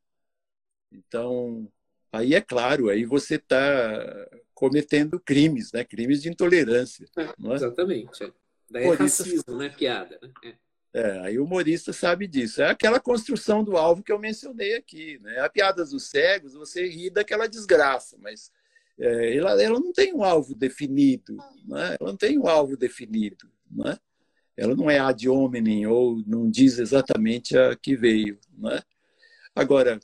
[0.91, 1.71] Então,
[2.11, 5.83] aí é claro, aí você está cometendo crimes, né?
[5.83, 7.07] crimes de intolerância.
[7.15, 7.53] É, é?
[7.53, 8.23] Exatamente.
[8.23, 8.31] É.
[8.67, 9.69] Daí é racismo, né?
[9.69, 10.19] Piada.
[10.43, 10.57] Né?
[10.97, 11.19] É.
[11.19, 12.61] Aí o humorista sabe disso.
[12.61, 15.19] É aquela construção do alvo que eu mencionei aqui.
[15.19, 15.39] Né?
[15.39, 18.51] A piada dos cegos, você ri daquela desgraça, mas
[18.99, 21.37] é, ela, ela não tem um alvo definido.
[21.65, 21.97] Né?
[21.99, 23.47] Ela não tem um alvo definido.
[23.69, 23.95] Né?
[24.55, 28.39] Ela não é ad hominem ou não diz exatamente a que veio.
[28.57, 28.81] Né?
[29.53, 29.99] Agora,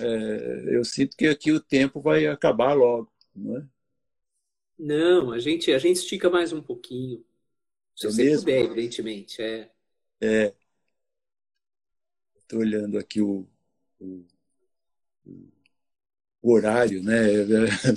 [0.00, 3.08] é, eu sinto que aqui o tempo vai acabar logo.
[3.36, 3.64] Né?
[4.76, 7.24] Não, a gente, a gente estica mais um pouquinho.
[7.94, 8.40] Se você mesmo?
[8.40, 9.40] puder, evidentemente.
[9.40, 9.70] É.
[10.20, 10.54] é.
[12.36, 13.46] Estou olhando aqui o,
[13.98, 14.24] o,
[16.42, 17.14] o, horário, né?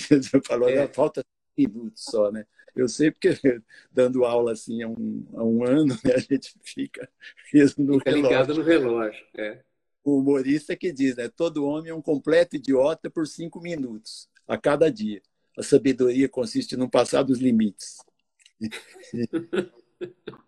[0.09, 0.87] Você falou, é.
[0.87, 1.23] falta
[1.57, 2.45] minutos só, né?
[2.75, 3.29] Eu sei porque
[3.91, 7.09] dando aula assim há um, há um ano, né, a gente fica
[7.51, 8.29] mesmo no fica relógio.
[8.29, 9.25] ligado no relógio.
[9.35, 9.63] É.
[10.03, 11.27] O humorista que diz, né?
[11.27, 15.21] Todo homem é um completo idiota por cinco minutos a cada dia.
[15.57, 17.97] A sabedoria consiste em não passar dos limites.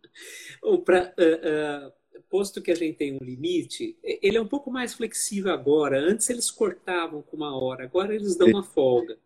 [0.62, 4.72] Ou pra, uh, uh, posto que a gente tem um limite, ele é um pouco
[4.72, 6.00] mais flexível agora.
[6.00, 9.18] Antes eles cortavam com uma hora, agora eles dão uma folga.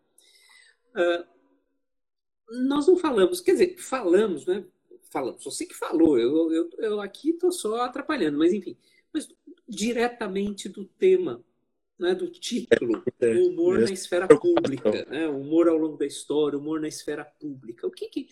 [0.94, 1.24] Uh,
[2.66, 4.64] nós não falamos, quer dizer, falamos, né?
[5.10, 8.76] Falamos, você que falou, eu, eu, eu aqui estou só atrapalhando, mas enfim,
[9.12, 9.28] mas
[9.68, 11.44] diretamente do tema
[11.98, 16.06] né, do título, é, o humor na esfera pública, né, o humor ao longo da
[16.06, 17.86] história, o humor na esfera pública.
[17.86, 18.28] O que, que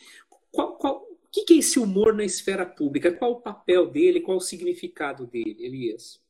[0.50, 3.10] qual, qual, que, que é esse humor na esfera pública?
[3.10, 4.20] Qual o papel dele?
[4.20, 6.20] Qual o significado dele, Elias?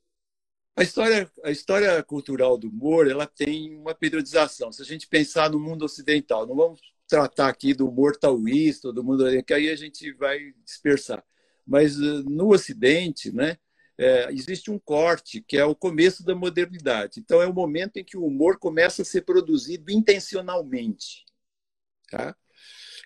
[0.77, 4.73] A história, a história cultural do humor ela tem uma periodização.
[4.73, 9.05] Se a gente pensar no mundo ocidental, não vamos tratar aqui do humor taoísta, do
[9.05, 11.23] mundo que aí a gente vai dispersar.
[11.67, 13.59] Mas eh, no Ocidente, né,
[13.99, 17.21] é, existe um corte, que é o começo da modernidade.
[17.21, 21.25] Então, é o momento em que o humor começa a ser produzido intencionalmente.
[22.11, 22.35] Tá?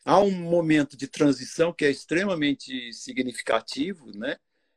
[0.08, 4.36] Há um momento de transição que é extremamente significativo, né?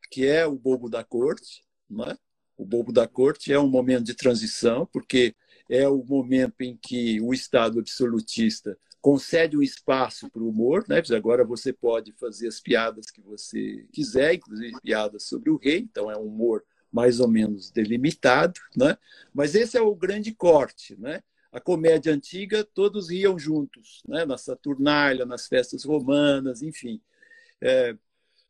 [0.09, 1.63] que é o bobo da corte.
[1.87, 2.17] Né?
[2.57, 5.35] O bobo da corte é um momento de transição, porque
[5.69, 10.99] é o momento em que o Estado absolutista concede um espaço para o humor, né?
[11.15, 16.09] Agora você pode fazer as piadas que você quiser, inclusive piadas sobre o rei, então
[16.09, 18.97] é um humor mais ou menos delimitado, né?
[19.31, 21.21] Mas esse é o grande corte, né?
[21.51, 24.25] A comédia antiga todos riam juntos, né?
[24.25, 27.01] Na Saturnália, nas festas romanas, enfim.
[27.61, 27.95] É,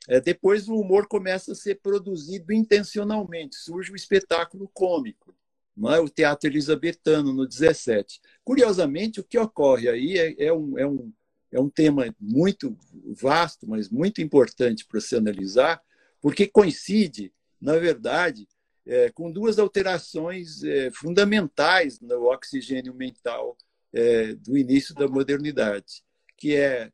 [0.08, 5.36] é, depois o humor começa a ser produzido intencionalmente, surge o espetáculo cômico,
[5.76, 6.00] não é?
[6.00, 8.20] o teatro elisabetano no 17.
[8.43, 11.14] Curiosamente, o que ocorre aí é, é, um, é, um,
[11.52, 12.76] é um tema muito
[13.22, 15.82] vasto, mas muito importante para se analisar,
[16.20, 18.47] porque coincide, na verdade,
[18.89, 23.55] é, com duas alterações é, fundamentais no oxigênio mental
[23.93, 26.03] é, do início da modernidade,
[26.35, 26.91] que é,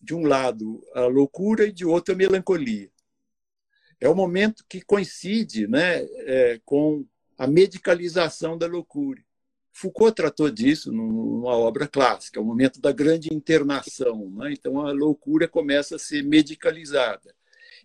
[0.00, 2.90] de um lado, a loucura e de outro, a melancolia.
[3.98, 7.06] É o momento que coincide né, é, com
[7.38, 9.24] a medicalização da loucura.
[9.72, 14.30] Foucault tratou disso numa obra clássica, o momento da grande internação.
[14.32, 14.52] Né?
[14.52, 17.34] Então, a loucura começa a ser medicalizada.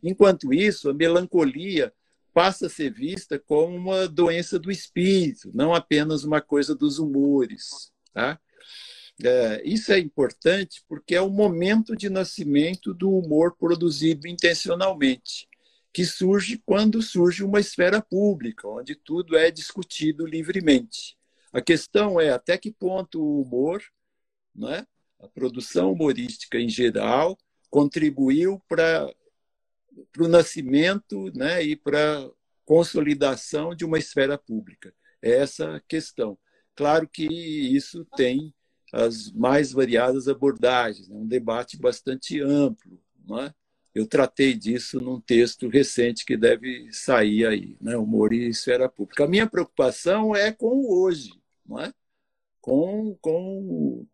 [0.01, 1.93] Enquanto isso, a melancolia
[2.33, 7.91] passa a ser vista como uma doença do espírito, não apenas uma coisa dos humores.
[8.13, 8.39] Tá?
[9.23, 15.47] É, isso é importante porque é o momento de nascimento do humor produzido intencionalmente
[15.93, 21.15] que surge quando surge uma esfera pública, onde tudo é discutido livremente.
[21.53, 23.83] A questão é até que ponto o humor,
[24.55, 24.87] né,
[25.19, 27.37] a produção humorística em geral,
[27.69, 29.07] contribuiu para
[30.17, 32.29] o nascimento né, e para
[32.65, 34.93] consolidação de uma esfera pública.
[35.21, 36.37] É essa a questão.
[36.75, 38.53] Claro que isso tem
[38.91, 43.01] as mais variadas abordagens, é um debate bastante amplo.
[43.25, 43.53] Não é?
[43.93, 47.95] eu tratei disso num texto recente que deve sair aí, né?
[47.95, 49.23] Humor e esfera pública.
[49.23, 51.29] A minha preocupação é com o hoje,
[51.65, 51.93] não é?
[52.59, 54.07] Com, com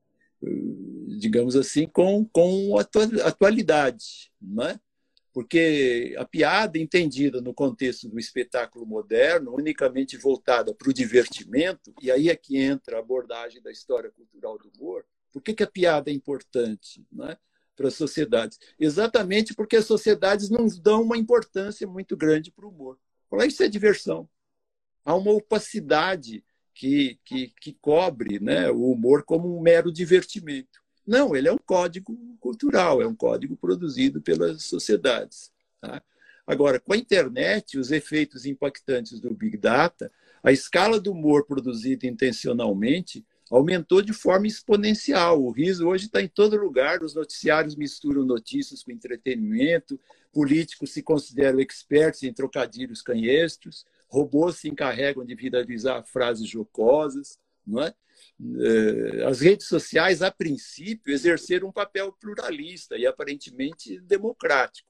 [1.18, 2.78] digamos assim, com, com
[3.24, 4.80] atualidade, não é?
[5.34, 12.12] Porque a piada entendida no contexto do espetáculo moderno, unicamente voltada para o divertimento, e
[12.12, 15.68] aí é que entra a abordagem da história cultural do humor, por que, que a
[15.68, 17.06] piada é importante?
[17.12, 17.38] Não é?
[17.80, 18.60] para as sociedades.
[18.78, 23.00] Exatamente porque as sociedades não dão uma importância muito grande para o humor.
[23.30, 24.30] Falar isso é diversão.
[25.06, 26.44] Há uma opacidade
[26.76, 30.79] que, que, que cobre né, o humor como um mero divertimento.
[31.10, 35.52] Não, ele é um código cultural, é um código produzido pelas sociedades.
[35.82, 36.04] Tá?
[36.46, 40.12] Agora, com a internet, os efeitos impactantes do Big Data,
[40.44, 45.44] a escala do humor produzido intencionalmente aumentou de forma exponencial.
[45.44, 50.00] O riso hoje está em todo lugar, os noticiários misturam notícias com entretenimento,
[50.32, 57.40] políticos se consideram expertos em trocadilhos canhestros, robôs se encarregam de viralizar frases jocosas.
[57.70, 57.94] Não é?
[58.62, 64.88] Eh, as redes sociais, a princípio, exerceram um papel pluralista e aparentemente democrático.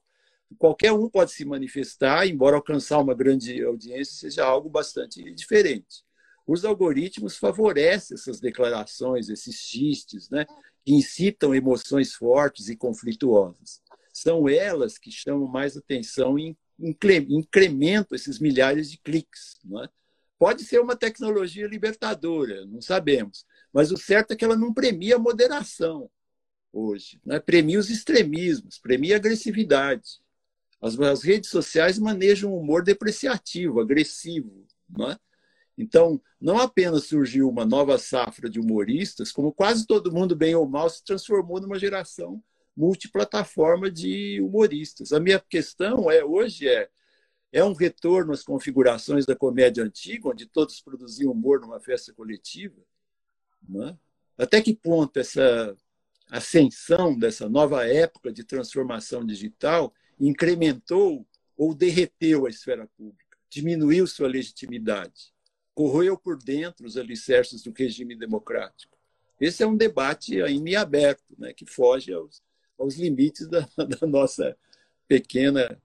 [0.58, 6.04] Qualquer um pode se manifestar, embora alcançar uma grande audiência seja algo bastante diferente
[6.52, 10.44] os algoritmos favorecem essas declarações, esses xistes, né,
[10.84, 13.80] que incitam emoções fortes e conflituosas.
[14.12, 19.60] São elas que chamam mais atenção e incrementam esses milhares de cliques.
[19.64, 19.88] Não é?
[20.40, 25.16] Pode ser uma tecnologia libertadora, não sabemos, mas o certo é que ela não premia
[25.16, 26.10] a moderação
[26.72, 27.38] hoje, né?
[27.38, 30.18] premia os extremismos, premia a agressividade.
[30.80, 34.66] As, as redes sociais manejam um humor depreciativo, agressivo.
[34.88, 35.18] Não é?
[35.76, 40.66] Então, não apenas surgiu uma nova safra de humoristas, como quase todo mundo, bem ou
[40.66, 42.42] mal, se transformou numa geração
[42.74, 45.12] multiplataforma de humoristas.
[45.12, 46.88] A minha questão é hoje é
[47.52, 52.80] é um retorno às configurações da comédia antiga, onde todos produziam humor numa festa coletiva?
[53.88, 53.96] É?
[54.38, 55.76] Até que ponto essa
[56.30, 61.26] ascensão dessa nova época de transformação digital incrementou
[61.56, 65.32] ou derreteu a esfera pública, diminuiu sua legitimidade?
[65.80, 68.98] corroeu por dentro os alicerces do regime democrático.
[69.40, 72.42] Esse é um debate ainda aberto, né, que foge aos,
[72.78, 74.54] aos limites da, da nossa
[75.08, 75.80] pequena,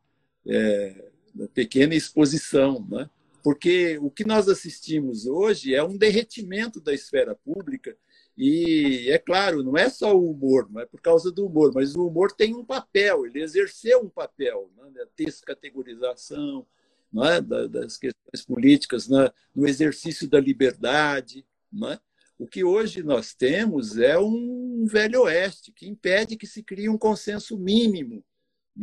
[0.45, 1.11] é,
[1.54, 2.86] pequena exposição.
[2.90, 3.10] Né?
[3.44, 7.96] Porque o que nós assistimos hoje é um derretimento da esfera pública
[8.38, 11.96] e, é claro, não é só o humor, não é por causa do humor, mas
[11.96, 15.02] o humor tem um papel, ele exerceu um papel, né?
[15.02, 16.66] a descategorização,
[17.12, 17.42] não é?
[17.42, 19.32] das questões políticas né?
[19.56, 21.46] no exercício da liberdade.
[21.72, 22.00] Não é?
[22.38, 26.98] O que hoje nós temos é um velho oeste que impede que se crie um
[26.98, 28.22] consenso mínimo,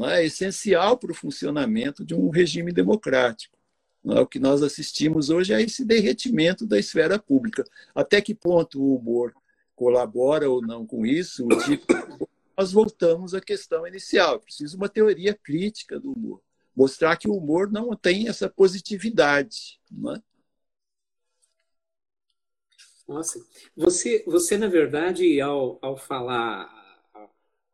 [0.04, 0.24] é?
[0.24, 3.58] essencial para o funcionamento de um regime democrático.
[4.02, 4.20] Não é?
[4.20, 7.64] O que nós assistimos hoje é esse derretimento da esfera pública.
[7.94, 9.34] Até que ponto o humor
[9.74, 11.46] colabora ou não com isso?
[11.64, 14.40] Tipo, nós voltamos à questão inicial.
[14.40, 16.40] Precisa uma teoria crítica do humor
[16.74, 19.80] mostrar que o humor não tem essa positividade.
[20.16, 20.22] É?
[23.06, 23.44] Nossa,
[23.76, 26.81] você, você na verdade, ao, ao falar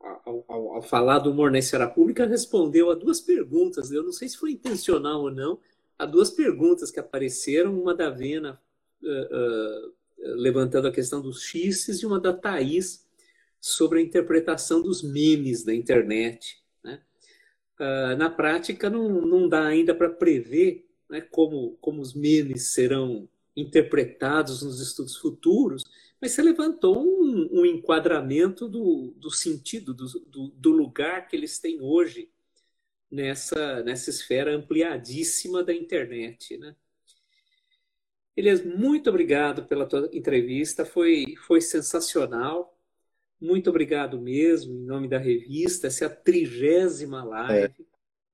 [0.00, 3.90] ao, ao, ao, falar do humor na esfera pública, respondeu a duas perguntas.
[3.90, 5.58] Eu não sei se foi intencional ou não,
[5.98, 8.60] a duas perguntas que apareceram, uma da Vena
[9.02, 9.92] uh, uh,
[10.36, 13.06] levantando a questão dos xistes e uma da Thaís
[13.60, 16.62] sobre a interpretação dos memes da internet
[17.78, 23.28] uh, na prática não, não dá ainda para prever né, como, como os memes serão
[23.56, 25.84] interpretados nos estudos futuros,
[26.20, 31.58] mas você levantou um, um enquadramento do, do sentido, do, do, do, lugar que eles
[31.58, 32.30] têm hoje
[33.10, 36.58] nessa, nessa esfera ampliadíssima da internet.
[36.58, 36.74] Né?
[38.36, 42.76] Elias, muito obrigado pela tua entrevista, foi, foi sensacional.
[43.40, 45.86] Muito obrigado mesmo, em nome da revista.
[45.86, 47.74] Essa é a trigésima live.
[47.80, 47.84] É.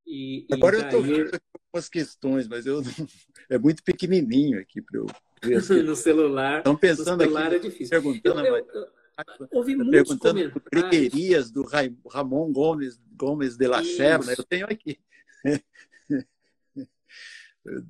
[0.06, 0.92] E, Agora e daí...
[0.92, 2.80] eu estou vendo algumas questões, mas eu
[3.50, 5.06] é muito pequenininho aqui para eu
[5.84, 6.58] no celular.
[6.58, 7.90] Estão pensando no celular aqui, é difícil.
[7.90, 8.88] Perguntando, eu, eu, eu,
[9.52, 11.50] Ouvi muitos perguntando comentários.
[11.50, 11.62] do
[12.08, 14.34] Ramon Gomes, Gomes de la Serra, né?
[14.36, 14.98] eu tenho aqui.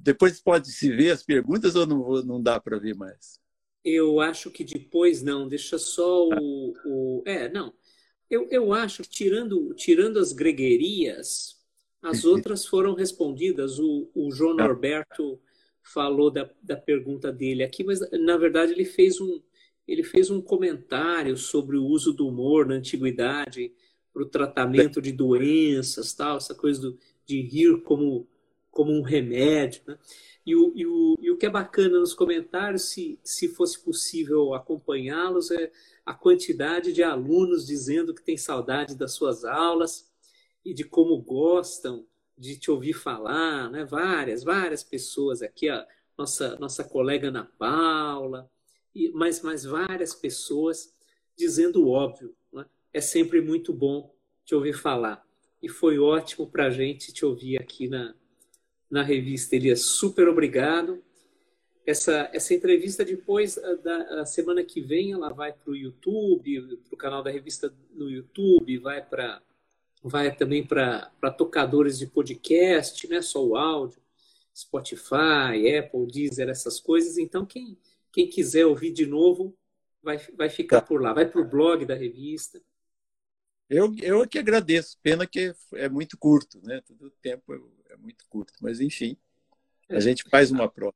[0.03, 3.41] Depois pode se ver as perguntas ou não, não dá para ver mais?
[3.85, 6.75] Eu acho que depois não, deixa só o.
[6.85, 7.75] o é, não.
[8.31, 11.61] Eu, eu acho que tirando, tirando as greguerias,
[12.01, 13.79] as outras foram respondidas.
[13.79, 14.65] O, o João tá.
[14.65, 15.41] Norberto
[15.85, 19.41] falou da, da pergunta dele aqui, mas na verdade ele fez um,
[19.87, 23.73] ele fez um comentário sobre o uso do humor na antiguidade,
[24.15, 28.27] o tratamento de doenças, tal, essa coisa do, de rir como,
[28.71, 29.83] como um remédio.
[29.87, 29.99] Né?
[30.47, 34.55] E, o, e, o, e o que é bacana nos comentários, se, se fosse possível
[34.55, 35.71] acompanhá-los, é
[36.07, 40.11] a quantidade de alunos dizendo que tem saudade das suas aulas
[40.65, 42.07] e de como gostam
[42.37, 43.85] de te ouvir falar, né?
[43.85, 48.51] Várias, várias pessoas aqui, a nossa nossa colega Ana Paula,
[48.95, 50.93] e mais mais várias pessoas
[51.37, 52.67] dizendo o óbvio, né?
[52.93, 54.15] É sempre muito bom
[54.45, 55.25] te ouvir falar.
[55.63, 58.15] E foi ótimo para a gente te ouvir aqui na,
[58.91, 59.81] na revista Elias.
[59.81, 61.03] Super obrigado.
[61.87, 66.97] Essa, essa entrevista depois da semana que vem ela vai para o YouTube, para o
[66.97, 69.43] canal da revista no YouTube, vai para
[70.05, 74.03] vai também para tocadores de podcast, não é só o áudio,
[74.55, 77.17] Spotify, Apple, Deezer, essas coisas.
[77.17, 77.79] Então, quem,
[78.13, 79.57] quem quiser ouvir de novo,
[80.03, 80.87] vai, vai ficar tá.
[80.87, 81.15] por lá.
[81.15, 82.61] Vai para o blog da revista.
[83.69, 84.99] Eu, eu é que agradeço.
[85.03, 86.83] Pena que é muito curto, né?
[86.87, 87.55] Todo o tempo
[87.89, 88.53] é muito curto.
[88.61, 89.17] Mas, enfim,
[89.89, 90.01] a é.
[90.03, 90.95] gente faz uma prova.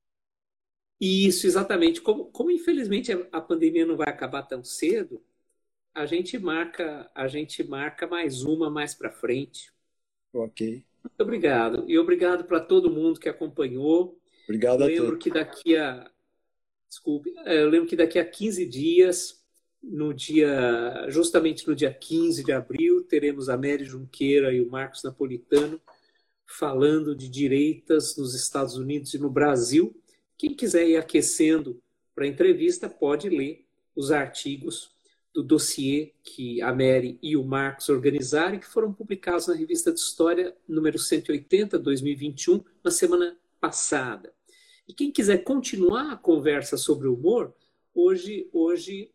[1.00, 2.02] Isso, exatamente.
[2.02, 5.24] Como, como infelizmente a pandemia não vai acabar tão cedo,
[5.94, 9.72] a gente marca, a gente marca mais uma mais para frente.
[10.32, 10.84] Ok.
[11.02, 11.84] Muito obrigado.
[11.88, 14.18] E obrigado para todo mundo que acompanhou.
[14.44, 16.10] Obrigado eu lembro que daqui a
[16.88, 19.44] desculpe, é, eu lembro que daqui a 15 dias,
[19.82, 25.02] no dia justamente no dia 15 de abril, teremos a Mary Junqueira e o Marcos
[25.02, 25.80] Napolitano
[26.46, 29.94] falando de direitas nos Estados Unidos e no Brasil.
[30.36, 31.80] Quem quiser ir aquecendo
[32.14, 34.90] para a entrevista pode ler os artigos
[35.38, 39.92] do dossiê que a Mary e o Marcos organizaram e que foram publicados na Revista
[39.92, 44.34] de História número 180, 2021, na semana passada.
[44.88, 47.54] E quem quiser continuar a conversa sobre o humor,
[47.94, 49.12] hoje, hoje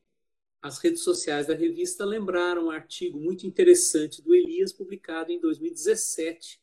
[0.61, 6.57] as redes sociais da revista lembraram um artigo muito interessante do Elias, publicado em 2017.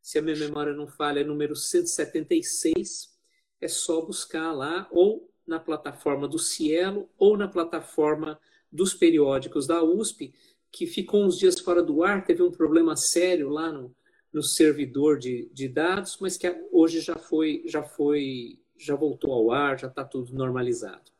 [0.00, 3.12] Se a minha memória não falha, é número 176.
[3.60, 8.38] É só buscar lá, ou na plataforma do Cielo, ou na plataforma
[8.72, 10.32] dos periódicos da USP,
[10.70, 13.94] que ficou uns dias fora do ar, teve um problema sério lá no,
[14.32, 19.52] no servidor de, de dados, mas que hoje já foi, já foi, já voltou ao
[19.52, 21.12] ar, já está tudo normalizado.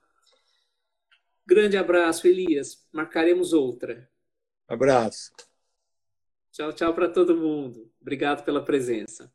[1.46, 2.86] Grande abraço, Elias.
[2.90, 4.08] Marcaremos outra.
[4.66, 5.32] Abraço.
[6.50, 7.90] Tchau, tchau para todo mundo.
[8.00, 9.30] Obrigado pela presença.